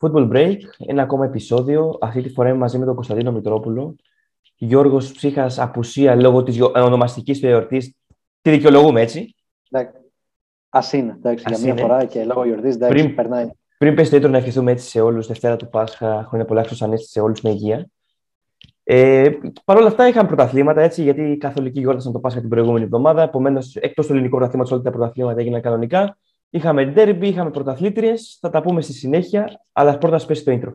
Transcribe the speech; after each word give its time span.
Football 0.00 0.32
Break, 0.32 0.56
ένα 0.86 1.02
ακόμα 1.02 1.24
επεισόδιο. 1.24 1.98
Αυτή 2.00 2.22
τη 2.22 2.28
φορά 2.28 2.54
μαζί 2.54 2.78
με 2.78 2.84
τον 2.84 2.94
Κωνσταντίνο 2.94 3.32
Μητρόπουλο. 3.32 3.96
Γιώργος 4.56 5.12
Ψύχας 5.12 5.58
απουσία 5.58 6.14
λόγω 6.14 6.42
της 6.42 6.60
ονομαστικής 6.60 7.40
του 7.40 7.46
εορτής. 7.46 7.94
Τη 8.42 8.50
δικαιολογούμε 8.50 9.00
έτσι; 9.00 9.34
Α 10.68 10.80
είναι, 10.92 11.12
εντάξει, 11.16 11.44
για 11.48 11.58
μία 11.58 11.74
φορά 11.74 12.04
και 12.04 12.24
λόγω 12.24 12.44
γιορτής 12.44 12.76
πριν, 12.76 13.14
περνάει. 13.14 13.50
Πριν 13.78 13.94
πες 13.94 14.08
το 14.08 14.28
να 14.28 14.36
ευχηθούμε 14.36 14.70
έτσι 14.70 14.88
σε 14.88 15.00
όλους, 15.00 15.26
Δευτέρα 15.26 15.56
του 15.56 15.68
Πάσχα, 15.68 16.24
χρόνια 16.28 16.46
πολλά 16.46 16.66
Ανέστη 16.80 17.08
σε 17.08 17.20
όλους 17.20 17.40
με 17.40 17.50
υγεία. 17.50 17.88
Ε, 18.84 19.30
Παρ' 19.64 19.76
όλα 19.76 19.86
αυτά 19.86 20.08
είχαμε 20.08 20.28
πρωταθλήματα 20.28 20.80
έτσι, 20.82 21.02
γιατί 21.02 21.22
οι 21.22 21.36
Καθολικοί 21.36 21.80
γιόρτασαν 21.80 22.12
το 22.12 22.18
Πάσχα 22.18 22.40
την 22.40 22.48
προηγούμενη 22.48 22.84
εβδομάδα. 22.84 23.22
Επομένως, 23.22 23.76
εκτός 23.76 24.06
του 24.06 24.12
ελληνικού 24.12 24.36
πρωταθλήματος, 24.36 24.72
όλα 24.72 24.82
τα 24.82 24.90
πρωταθλήματα 24.90 25.40
έγιναν 25.40 25.60
κανονικά. 25.60 26.18
Είχαμε 26.56 26.92
derby, 26.96 27.22
είχαμε 27.22 27.50
πρωταθλήτριες. 27.50 28.38
Θα 28.40 28.50
τα 28.50 28.62
πούμε 28.62 28.80
στη 28.80 28.92
συνέχεια. 28.92 29.60
Αλλά 29.72 29.98
πρώτα 29.98 30.20
πέσει 30.26 30.44
το 30.44 30.52
intro. 30.52 30.72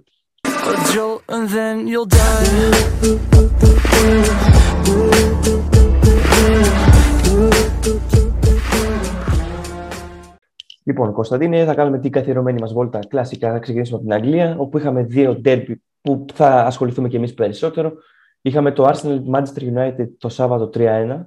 Λοιπόν, 10.84 11.14
Κωνσταντίνε, 11.14 11.66
θα 11.66 11.74
κάνουμε 11.74 12.00
την 12.00 12.12
καθιερωμένη 12.12 12.60
μας 12.60 12.74
βόλτα 12.74 13.00
κλασικά. 13.08 13.52
Θα 13.52 13.60
ξεκινήσουμε 13.60 13.98
από 13.98 14.08
την 14.08 14.16
Αγγλία, 14.16 14.56
όπου 14.58 14.78
είχαμε 14.78 15.04
δύο 15.04 15.42
derby 15.46 15.74
που 16.02 16.26
θα 16.34 16.66
ασχοληθούμε 16.66 17.08
και 17.08 17.18
εμείς 17.18 17.34
περισσότερο. 17.34 17.94
Είχαμε 18.42 18.72
το 18.72 18.86
Arsenal 18.88 19.20
Manchester 19.34 19.74
United 19.76 20.08
το 20.18 20.30
Σάββατο 20.30 20.70
3-1 20.74 21.26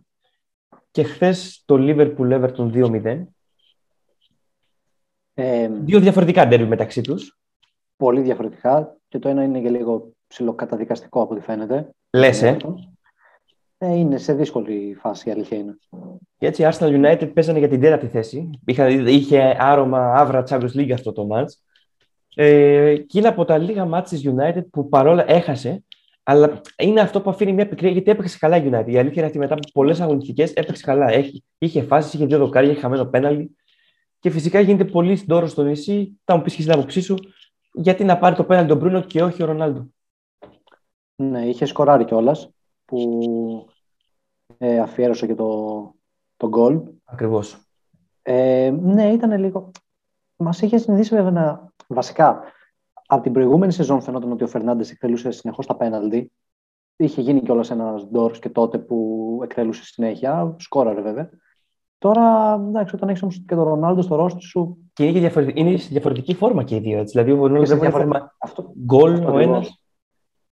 και 0.91 1.03
χθες 1.03 1.63
το 1.65 1.77
Liverpool 1.79 2.41
Everton 2.41 2.71
2-0. 2.73 3.34
Ε, 5.35 5.69
Δύο 5.69 6.01
διαφορετικά 6.01 6.47
ντέρμπι 6.47 6.69
μεταξύ 6.69 7.01
τους. 7.01 7.39
Πολύ 7.97 8.21
διαφορετικά 8.21 8.97
και 9.09 9.19
το 9.19 9.29
ένα 9.29 9.43
είναι 9.43 9.61
και 9.61 9.71
λίγο 9.71 10.13
ψηλοκαταδικαστικό 10.27 11.23
από 11.23 11.35
ό,τι 11.35 11.43
φαίνεται. 11.43 11.91
Λες, 12.11 12.43
ε. 12.43 12.57
ε. 13.79 13.95
Είναι 13.95 14.19
σε 14.19 14.35
δύσκολη 14.35 14.97
φάση, 15.01 15.29
η 15.29 15.33
αλήθεια 15.33 15.59
είναι. 15.59 15.79
Και 16.39 16.47
έτσι, 16.47 16.69
Arsenal 16.71 17.05
United 17.05 17.31
παίζανε 17.35 17.59
για 17.59 17.69
την 17.69 17.81
τέταρτη 17.81 18.07
θέση. 18.07 18.51
Είχε, 18.67 18.89
είχε 18.89 19.57
άρωμα 19.59 20.13
άβρα 20.13 20.45
Champions 20.49 20.75
League 20.77 20.91
αυτό 20.93 21.13
το 21.13 21.29
match. 21.33 21.49
Ε, 22.35 22.97
και 22.97 23.19
είναι 23.19 23.29
από 23.29 23.45
τα 23.45 23.59
λίγα 23.59 23.85
μάτς 23.85 24.11
της 24.11 24.23
United 24.27 24.63
που 24.71 24.89
παρόλα 24.89 25.31
έχασε, 25.31 25.85
αλλά 26.23 26.61
είναι 26.79 27.01
αυτό 27.01 27.21
που 27.21 27.31
αφήνει 27.31 27.53
μια 27.53 27.69
πικρία 27.69 27.91
γιατί 27.91 28.11
έπαιξε 28.11 28.39
καλά 28.39 28.57
η 28.57 28.69
United. 28.71 28.89
Η 28.89 28.99
αλήθεια 28.99 29.23
είναι 29.23 29.27
ότι 29.27 29.39
μετά 29.39 29.55
από 29.55 29.69
πολλές 29.73 30.01
αγωνιστικές 30.01 30.53
έπαιξε 30.53 30.83
καλά. 30.83 31.11
Έχει, 31.11 31.45
είχε 31.59 31.83
φάσεις, 31.83 32.15
είχε 32.15 32.27
δύο 32.27 32.39
δοκάρια, 32.39 32.71
είχε 32.71 32.81
χαμένο 32.81 33.05
πέναλι. 33.05 33.57
Και 34.25 34.31
φυσικά 34.31 34.61
γίνεται 34.61 34.85
πολύ 34.85 35.17
συντόρο 35.17 35.47
στο 35.47 35.63
νησί. 35.63 36.21
Θα 36.25 36.37
μου 36.37 36.43
πεις 36.43 36.55
και 36.55 36.63
την 36.63 36.73
άποψή 36.73 37.01
σου, 37.01 37.17
γιατί 37.73 38.05
να 38.05 38.19
πάρει 38.19 38.35
το 38.35 38.45
πέναλι 38.45 38.69
τον 38.69 38.77
Μπρούνο 38.77 39.01
και 39.01 39.23
όχι 39.23 39.43
ο 39.43 39.47
Ρονάλντο. 39.47 39.87
Ναι, 41.17 41.47
είχε 41.47 41.65
σκοράρει 41.65 42.05
κιόλας 42.05 42.51
που 42.85 43.69
ε, 44.59 44.79
αφιέρωσε 44.79 45.27
και 45.27 45.35
το, 45.35 45.95
το 46.37 46.49
γκολ. 46.49 46.83
Ακριβώς. 47.05 47.59
Ε, 48.23 48.75
ναι, 48.81 49.13
ήταν 49.13 49.39
λίγο. 49.39 49.71
Μας 50.37 50.61
είχε 50.61 50.79
συνηθίσει 50.79 51.15
βέβαια 51.15 51.31
να. 51.31 51.73
Βασικά, 51.87 52.43
από 53.07 53.23
την 53.23 53.33
προηγούμενη 53.33 53.73
σεζόν 53.73 54.03
φαινόταν 54.03 54.33
ότι 54.33 54.45
ο 54.45 54.49
Φερνάντες 54.49 54.91
εκτελούσε 54.91 55.31
συνεχώς 55.31 55.67
τα 55.67 55.77
πέναλτι. 55.77 56.33
Είχε 56.97 57.21
γίνει 57.21 57.43
κιόλας 57.43 57.71
ένας 57.71 58.09
ντόρ 58.09 58.39
και 58.39 58.49
τότε 58.49 58.79
που 58.79 59.41
εκτελούσε 59.43 59.85
συνέχεια. 59.85 60.57
Σκόραρε 60.59 61.01
βέβαια. 61.01 61.31
Τώρα, 62.05 62.55
εντάξει, 62.69 62.95
όταν 62.95 63.09
έχεις 63.09 63.23
όμως 63.23 63.43
και 63.47 63.55
τον 63.55 63.65
Ρονάλντο 63.65 64.03
στο 64.03 64.17
ρόστι 64.17 64.43
σου. 64.43 64.77
Και 64.93 65.05
είναι, 65.07 65.19
διαφορετική, 65.19 65.61
είναι 65.61 65.75
διαφορετική 65.75 66.35
φόρμα 66.35 66.63
και 66.63 66.75
οι 66.75 66.79
δύο. 66.79 66.99
Έτσι. 66.99 67.13
Δηλαδή, 67.13 67.41
ο 67.41 67.47
Ρονάλντος 67.47 67.69
δεν 67.69 67.79
διαφορετική 67.79 68.17
φόρμα 68.17 68.75
γκολ 68.85 69.25
ο 69.25 69.39
ένας. 69.39 69.83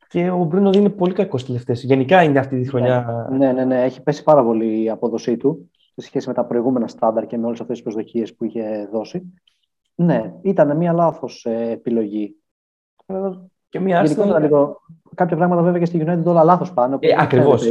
Και 0.09 0.31
ο 0.31 0.45
Μπρούνο 0.45 0.71
είναι 0.75 0.89
πολύ 0.89 1.13
κακός 1.13 1.45
τελευταίες. 1.45 1.83
Γενικά 1.83 2.23
είναι 2.23 2.39
αυτή 2.39 2.61
τη 2.61 2.69
χρονιά. 2.69 3.29
Ναι, 3.31 3.53
ναι, 3.53 3.65
ναι, 3.65 3.83
έχει 3.83 4.03
πέσει 4.03 4.23
πάρα 4.23 4.45
πολύ 4.45 4.83
η 4.83 4.91
απόδοσή 4.91 5.37
του 5.37 5.71
σε 5.97 6.07
σχέση 6.07 6.29
με 6.29 6.35
τα 6.35 6.45
προηγούμενα 6.45 6.89
στάνταρ 6.89 7.27
και 7.27 7.39
με 7.39 7.47
όλες 7.47 7.61
αυτές 7.61 7.75
τις 7.77 7.85
προσδοκίες 7.85 8.35
που 8.35 8.45
είχε 8.45 8.89
δώσει. 8.93 9.33
Ναι, 9.95 10.33
ήταν 10.43 10.77
μια 10.77 10.93
λάθος 10.93 11.45
ε, 11.45 11.71
επιλογή. 11.71 12.37
Και 13.69 13.81
μια 13.81 14.01
άσχημη. 14.01 14.41
Λίγο... 14.41 14.81
Κάποια 15.15 15.37
πράγματα 15.37 15.63
βέβαια 15.63 15.79
και 15.79 15.87
στη 15.87 16.05
United 16.07 16.25
όλα 16.25 16.45
λάθος 16.45 16.73
πάνε. 16.73 16.97
Ε, 17.01 17.09
Ακριβώς. 17.19 17.63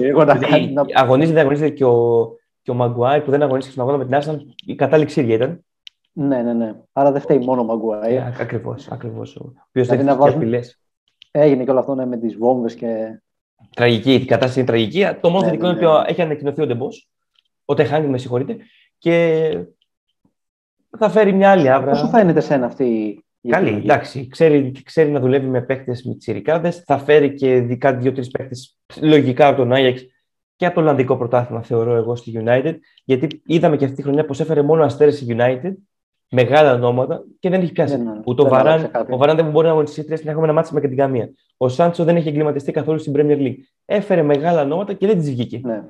Αγωνίζεται, 0.93 1.39
αγωνίζεται 1.39 1.69
και 1.69 1.85
ο, 1.85 2.29
και 2.61 2.71
ο 2.71 2.73
Μαγκουάι 2.73 3.21
που 3.21 3.31
δεν 3.31 3.41
αγωνίστηκε 3.41 3.73
στον 3.73 3.89
αγώνα 3.89 4.05
με 4.05 4.19
την 4.19 4.19
Arsenal, 4.21 4.53
η 4.65 4.75
κατάληξη 4.75 5.21
ίδια 5.21 5.35
ήταν. 5.35 5.65
Ναι, 6.13 6.41
ναι, 6.41 6.53
ναι. 6.53 6.75
Άρα 6.91 7.11
δεν 7.11 7.21
φταίει 7.21 7.39
μόνο 7.39 7.61
ο 7.61 7.63
Μαγκουάι. 7.63 8.15
Ε, 8.15 8.33
ακριβώς. 8.39 8.87
Ακριβώς. 8.87 9.35
Ο 9.35 9.53
οποίος 9.67 9.87
δεν 9.87 10.07
έχει 10.07 10.17
απειλές. 10.19 10.79
Έγινε 11.31 11.63
και 11.63 11.69
όλο 11.69 11.79
αυτό 11.79 11.95
ναι, 11.95 12.05
με 12.05 12.17
τις 12.17 12.37
βόμβες 12.37 12.75
και. 12.75 13.21
Τραγική, 13.75 14.13
η 14.13 14.25
κατάσταση 14.25 14.59
είναι 14.59 14.67
τραγική. 14.67 15.07
Το 15.21 15.29
μόνο 15.29 15.41
ναι, 15.41 15.49
θετικό 15.49 15.67
ναι, 15.67 15.77
είναι 15.77 15.87
ότι 15.87 16.11
έχει 16.11 16.21
ανακοινωθεί 16.21 16.61
ο 16.61 16.65
Ντεμπό. 16.65 16.87
Ο 17.65 17.73
Τεχάνη, 17.73 18.07
με 18.07 18.17
συγχωρείτε. 18.17 18.57
Και 18.97 19.65
θα 20.97 21.09
φέρει 21.09 21.33
μια 21.33 21.51
άλλη 21.51 21.69
άβρα. 21.69 21.91
Πώς 21.91 22.09
φαίνεται 22.09 22.39
σένα 22.39 22.65
αυτή 22.65 22.83
η. 23.41 23.49
Καλή, 23.49 23.69
εντάξει. 23.69 24.27
Ξέρει, 24.27 24.71
ξέρει 24.83 25.09
να 25.09 25.19
δουλεύει 25.19 25.47
με 25.47 25.61
παίκτες 25.61 26.03
με 26.03 26.15
τσιρικάδε. 26.15 26.71
Θα 26.71 26.97
φέρει 26.97 27.33
και 27.33 27.59
δικά 27.59 27.93
δύο-τρεις 27.93 28.29
παίκτες 28.29 28.77
λογικά 29.01 29.47
από 29.47 29.57
τον 29.57 29.73
Άγιαξ 29.73 30.05
και 30.61 30.67
από 30.67 30.75
το 30.75 30.81
Ολλανδικό 30.81 31.17
πρωτάθλημα, 31.17 31.61
θεωρώ 31.61 31.95
εγώ, 31.95 32.15
στη 32.15 32.43
United. 32.45 32.75
Γιατί 33.05 33.41
είδαμε 33.45 33.77
και 33.77 33.83
αυτή 33.83 33.95
τη 33.95 34.03
χρονιά 34.03 34.25
πως 34.25 34.39
έφερε 34.39 34.61
μόνο 34.61 34.83
αστέρες 34.83 35.21
η 35.21 35.25
United, 35.29 35.73
μεγάλα 36.31 36.73
ονόματα 36.73 37.23
και 37.39 37.49
δεν 37.49 37.61
έχει 37.61 37.71
πιάσει. 37.71 37.97
Ναι, 37.97 38.19
Ούτε 38.25 38.41
ο 38.41 38.47
Βαράν, 38.47 38.91
ο 39.09 39.17
Βαράν 39.17 39.35
δεν 39.35 39.49
μπορεί 39.49 39.65
να 39.65 39.71
αγωνιστεί 39.71 40.05
τρεις 40.05 40.23
να 40.23 40.31
έχουμε 40.31 40.45
ένα 40.45 40.53
μάτσο 40.53 40.73
με 40.73 40.79
την 40.79 40.95
καμία. 40.95 41.29
Ο 41.57 41.69
Σάντσο 41.69 42.03
δεν 42.03 42.15
έχει 42.15 42.27
εγκληματιστεί 42.27 42.71
καθόλου 42.71 42.99
στην 42.99 43.13
Premier 43.15 43.37
League. 43.37 43.55
Έφερε 43.85 44.21
μεγάλα 44.21 44.61
ονόματα 44.61 44.93
και 44.93 45.07
δεν 45.07 45.17
της 45.17 45.29
βγήκε. 45.29 45.61
Ναι. 45.63 45.83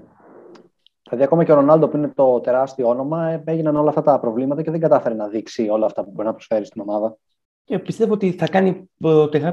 Δηλαδή, 1.03 1.23
ακόμα 1.23 1.43
και 1.43 1.51
ο 1.51 1.55
Ρονάλντο 1.55 1.87
που 1.87 1.97
είναι 1.97 2.11
το 2.15 2.39
τεράστιο 2.39 2.87
όνομα, 2.87 3.41
έγιναν 3.45 3.75
όλα 3.75 3.89
αυτά 3.89 4.01
τα 4.01 4.19
προβλήματα 4.19 4.61
και 4.61 4.71
δεν 4.71 4.79
κατάφερε 4.79 5.15
να 5.15 5.27
δείξει 5.27 5.69
όλα 5.69 5.85
αυτά 5.85 6.03
που 6.03 6.11
μπορεί 6.13 6.27
να 6.27 6.33
προσφέρει 6.33 6.65
στην 6.65 6.81
ομάδα. 6.81 7.17
Και 7.63 7.79
πιστεύω 7.79 8.13
ότι 8.13 8.31
θα 8.31 8.47
κάνει 8.47 8.89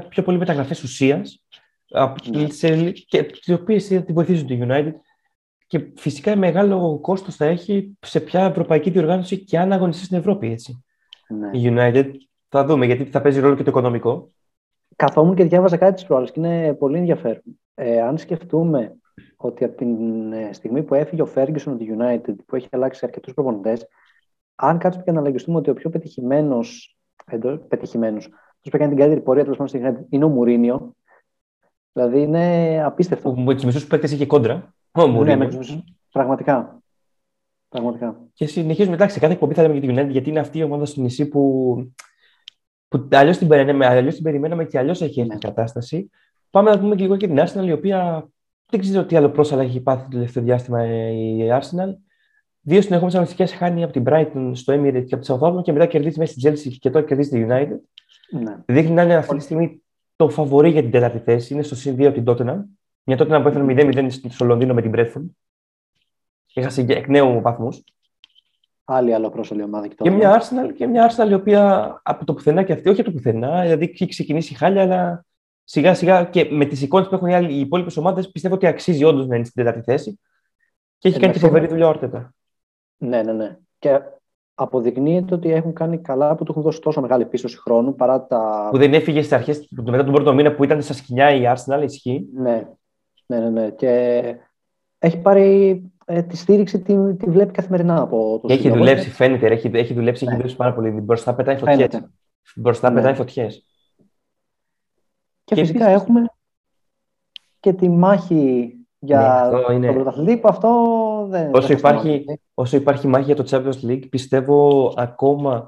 πιο 0.09 0.23
πολύ 0.23 0.37
μεταγραφές 0.37 0.83
ουσίας, 0.83 1.43
ναι. 2.29 2.91
και 2.91 3.23
τι 3.23 3.53
οποίες 3.53 3.87
θα 3.87 4.03
τη 4.03 4.13
βοηθήσουν 4.13 4.47
τη 4.47 4.59
United 4.61 4.91
και 5.69 5.91
φυσικά 5.95 6.35
μεγάλο 6.35 6.99
κόστος 7.01 7.35
θα 7.35 7.45
έχει 7.45 7.97
σε 7.99 8.19
ποια 8.19 8.45
ευρωπαϊκή 8.45 8.89
διοργάνωση 8.89 9.43
και 9.43 9.59
αν 9.59 9.71
αγωνιστεί 9.71 10.05
στην 10.05 10.17
Ευρώπη, 10.17 10.51
έτσι. 10.51 10.83
Ναι. 11.27 11.49
Η 11.59 11.73
United 11.75 12.11
θα 12.49 12.65
δούμε, 12.65 12.85
γιατί 12.85 13.03
θα 13.05 13.21
παίζει 13.21 13.39
ρόλο 13.39 13.55
και 13.55 13.63
το 13.63 13.69
οικονομικό. 13.69 14.31
Καθόμουν 14.95 15.35
και 15.35 15.43
διάβαζα 15.43 15.77
κάτι 15.77 15.93
της 15.93 16.05
προάλλης 16.05 16.31
και 16.31 16.39
είναι 16.39 16.73
πολύ 16.73 16.97
ενδιαφέρον. 16.97 17.41
Ε, 17.73 18.01
αν 18.01 18.17
σκεφτούμε 18.17 18.95
ότι 19.35 19.63
από 19.63 19.75
την 19.75 20.31
ε, 20.31 20.53
στιγμή 20.53 20.83
που 20.83 20.93
έφυγε 20.93 21.21
ο 21.21 21.29
Ferguson 21.35 21.63
από 21.65 21.77
τη 21.77 21.87
United, 21.97 22.35
που 22.45 22.55
έχει 22.55 22.67
αλλάξει 22.71 23.05
αρκετούς 23.05 23.33
προπονητές, 23.33 23.87
αν 24.55 24.77
κάτσουμε 24.77 25.03
και 25.03 25.11
αναλογιστούμε 25.11 25.57
ότι 25.57 25.69
ο 25.69 25.73
πιο 25.73 25.89
πετυχημένος, 25.89 26.97
πετυχημένος, 27.67 28.27
που 28.61 28.69
έκανε 28.71 28.89
την 28.89 28.97
καλύτερη 28.97 29.21
πορεία 29.21 29.43
τέλος 29.43 29.57
πάντων 29.57 30.05
είναι 30.09 30.25
ο 30.25 30.29
Μουρίνιο, 30.29 30.95
δηλαδή 31.93 32.21
είναι 32.21 32.83
απίστευτο. 32.85 33.35
Με 33.35 33.53
τους 33.53 33.63
μισούς 33.63 33.87
παίκτες 33.87 34.11
είχε 34.11 34.25
κόντρα. 34.25 34.73
Ναι, 35.23 35.35
με 35.35 35.49
Πραγματικά. 36.11 36.81
Πραγματικά. 37.69 38.27
Και 38.33 38.45
συνεχίζουμε. 38.45 38.95
Εντάξει, 38.95 39.13
σε 39.13 39.19
κάθε 39.19 39.33
εκπομπή 39.33 39.53
θα 39.53 39.61
λέμε 39.61 39.73
για 39.73 39.81
την 39.81 39.97
United, 39.97 40.09
γιατί 40.09 40.29
είναι 40.29 40.39
αυτή 40.39 40.57
η 40.57 40.63
ομάδα 40.63 40.85
στο 40.85 41.01
νησί 41.01 41.27
που, 41.27 41.75
που 42.87 43.07
αλλιώς 43.11 43.37
την, 43.37 43.47
περιμέναμε, 43.47 44.11
την 44.11 44.23
περιμέναμε 44.23 44.65
και 44.65 44.77
αλλιώς 44.77 45.01
έχει 45.01 45.19
έρθει 45.19 45.35
η 45.35 45.37
κατάσταση. 45.37 46.09
Πάμε 46.49 46.69
να 46.69 46.79
πούμε 46.79 46.95
και 46.95 47.01
λίγο 47.01 47.17
και 47.17 47.27
την 47.27 47.39
Arsenal, 47.39 47.65
η 47.65 47.71
οποία 47.71 48.29
δεν 48.69 48.79
ξέρω 48.79 49.05
τι 49.05 49.15
άλλο 49.15 49.29
πρόσαλα 49.29 49.61
έχει 49.61 49.81
πάθει 49.81 50.03
το 50.03 50.09
τελευταίο 50.09 50.43
διάστημα 50.43 50.85
η 50.85 51.47
Arsenal. 51.51 51.95
Δύο 52.61 52.81
συνεχόμενες 52.81 53.13
αγωνιστικέ 53.13 53.45
χάνει 53.45 53.83
από 53.83 53.93
την 53.93 54.03
Brighton 54.07 54.51
στο 54.53 54.73
Emirates 54.73 55.03
και 55.05 55.15
από 55.15 55.23
τη 55.23 55.33
Southampton 55.33 55.63
και 55.63 55.71
μετά 55.71 55.85
κερδίζει 55.85 56.19
μέσα 56.19 56.31
στη 56.31 56.41
Chelsea 56.47 56.75
και 56.79 56.89
τώρα 56.89 57.05
κερδίζει 57.05 57.29
τη 57.29 57.45
United. 57.47 57.77
Ναι. 58.39 58.57
Δείχνει 58.65 58.93
να 58.93 59.01
είναι 59.01 59.15
αυτή 59.15 59.35
τη 59.35 59.43
στιγμή 59.43 59.83
το 60.19 60.29
φαβορή 60.29 60.69
για 60.69 60.81
την 60.81 60.91
τέταρτη 60.91 61.19
θέση. 61.19 61.53
Είναι 61.53 61.63
στο 61.63 61.75
συν 61.75 61.95
2 61.95 62.05
από 62.05 62.13
την 62.13 62.23
Tottenham. 62.27 62.59
Μια 63.03 63.17
τότε 63.17 63.41
που 63.41 63.47
έφερε 63.47 63.65
0-0 63.67 64.09
στο 64.29 64.45
Λονδίνο 64.45 64.73
με 64.73 64.81
την 64.81 64.91
Bradford. 64.95 65.25
Έχασε 66.53 66.85
εκ 66.87 67.07
νέου 67.07 67.41
βαθμούς. 67.41 67.83
Άλλη 68.83 69.13
άλλο 69.13 69.29
πρόσωπη 69.29 69.63
ομάδα. 69.63 69.87
Και, 69.87 69.95
και, 69.97 70.09
μια 70.09 70.41
Arsenal, 70.41 70.73
και 70.75 70.87
μια 70.87 71.11
Arsenal 71.11 71.29
η 71.29 71.33
οποία 71.33 71.93
από 72.03 72.25
το 72.25 72.33
πουθενά 72.33 72.63
και 72.63 72.73
αυτή, 72.73 72.89
όχι 72.89 73.01
από 73.01 73.09
το 73.09 73.15
πουθενά, 73.15 73.61
δηλαδή 73.61 73.83
έχει 73.83 74.05
ξεκινήσει 74.05 74.55
χάλια, 74.55 74.81
αλλά 74.81 75.25
σιγά 75.63 75.93
σιγά 75.93 76.23
και 76.23 76.47
με 76.51 76.65
τις 76.65 76.81
εικόνες 76.81 77.07
που 77.07 77.15
έχουν 77.15 77.27
οι, 77.27 77.47
οι 77.49 77.59
υπόλοιπες 77.59 77.97
ομάδες 77.97 78.31
πιστεύω 78.31 78.55
ότι 78.55 78.67
αξίζει 78.67 79.03
όντως 79.03 79.27
να 79.27 79.35
είναι 79.35 79.45
στην 79.45 79.63
τέταρτη 79.63 79.91
θέση. 79.91 80.19
Και 80.97 81.07
έχει 81.07 81.19
κάνει 81.19 81.33
και 81.33 81.39
φοβερή 81.39 81.67
δουλειά 81.67 81.87
όρτετα. 81.87 82.33
Ναι, 82.97 83.23
ναι, 83.23 83.33
ναι. 83.33 83.57
Και 83.79 83.99
αποδεικνύεται 84.59 85.33
ότι 85.33 85.51
έχουν 85.51 85.73
κάνει 85.73 85.97
καλά 85.97 86.35
που 86.35 86.43
του 86.43 86.51
έχουν 86.51 86.63
δώσει 86.63 86.81
τόσο 86.81 87.01
μεγάλη 87.01 87.25
πίστοση 87.25 87.57
χρόνου 87.57 87.95
παρά 87.95 88.25
τα. 88.25 88.67
Που 88.71 88.77
δεν 88.77 88.93
έφυγε 88.93 89.19
στις 89.19 89.33
αρχές 89.33 89.67
μετά 89.69 90.03
τον 90.03 90.13
πρώτο 90.13 90.33
μήνα 90.33 90.55
που 90.55 90.63
ήταν 90.63 90.81
στα 90.81 90.93
σκηνιά 90.93 91.31
η 91.31 91.41
Arsenal, 91.45 91.83
ισχύει. 91.83 92.27
Ναι, 92.33 92.67
ναι, 93.25 93.39
ναι, 93.39 93.49
ναι. 93.49 93.69
Και 93.69 94.21
έχει 94.99 95.17
πάρει 95.17 95.81
ε, 96.05 96.23
τη 96.23 96.37
στήριξη, 96.37 96.81
τη, 96.81 97.15
τη 97.15 97.29
βλέπει 97.29 97.51
καθημερινά 97.51 98.01
από 98.01 98.39
το 98.41 98.53
Έχει 98.53 98.69
δουλέψει, 98.69 99.09
φαίνεται. 99.09 99.47
Έχει, 99.47 99.69
έχει 99.73 99.93
δουλέψει, 99.93 100.23
ναι. 100.23 100.29
έχει 100.29 100.37
δουλέψει 100.39 100.55
πάρα 100.55 100.73
πολύ. 100.73 100.89
Μπροστά 100.89 101.35
πετάει 101.35 101.57
φωτιές. 101.57 102.09
Μπροστά 102.55 102.89
ναι. 102.89 102.95
πετάει 102.95 103.13
φωτιές. 103.13 103.65
Και, 105.43 105.55
και 105.55 105.61
φυσικά 105.61 105.87
έχουμε 105.87 106.25
και 107.59 107.73
τη 107.73 107.89
μάχη 107.89 108.73
για 108.99 109.49
ναι, 109.67 109.73
είναι... 109.73 109.85
τον 109.85 109.95
πρωταθλητή 109.95 110.37
που 110.37 110.47
αυτό 110.47 111.27
δεν 111.29 111.55
όσο 111.55 111.73
υπάρχει, 111.73 112.25
όσο 112.53 112.77
υπάρχει 112.77 113.07
μάχη 113.07 113.25
για 113.25 113.35
το 113.35 113.43
Champions 113.49 113.89
League 113.89 114.09
πιστεύω 114.09 114.93
ακόμα 114.97 115.67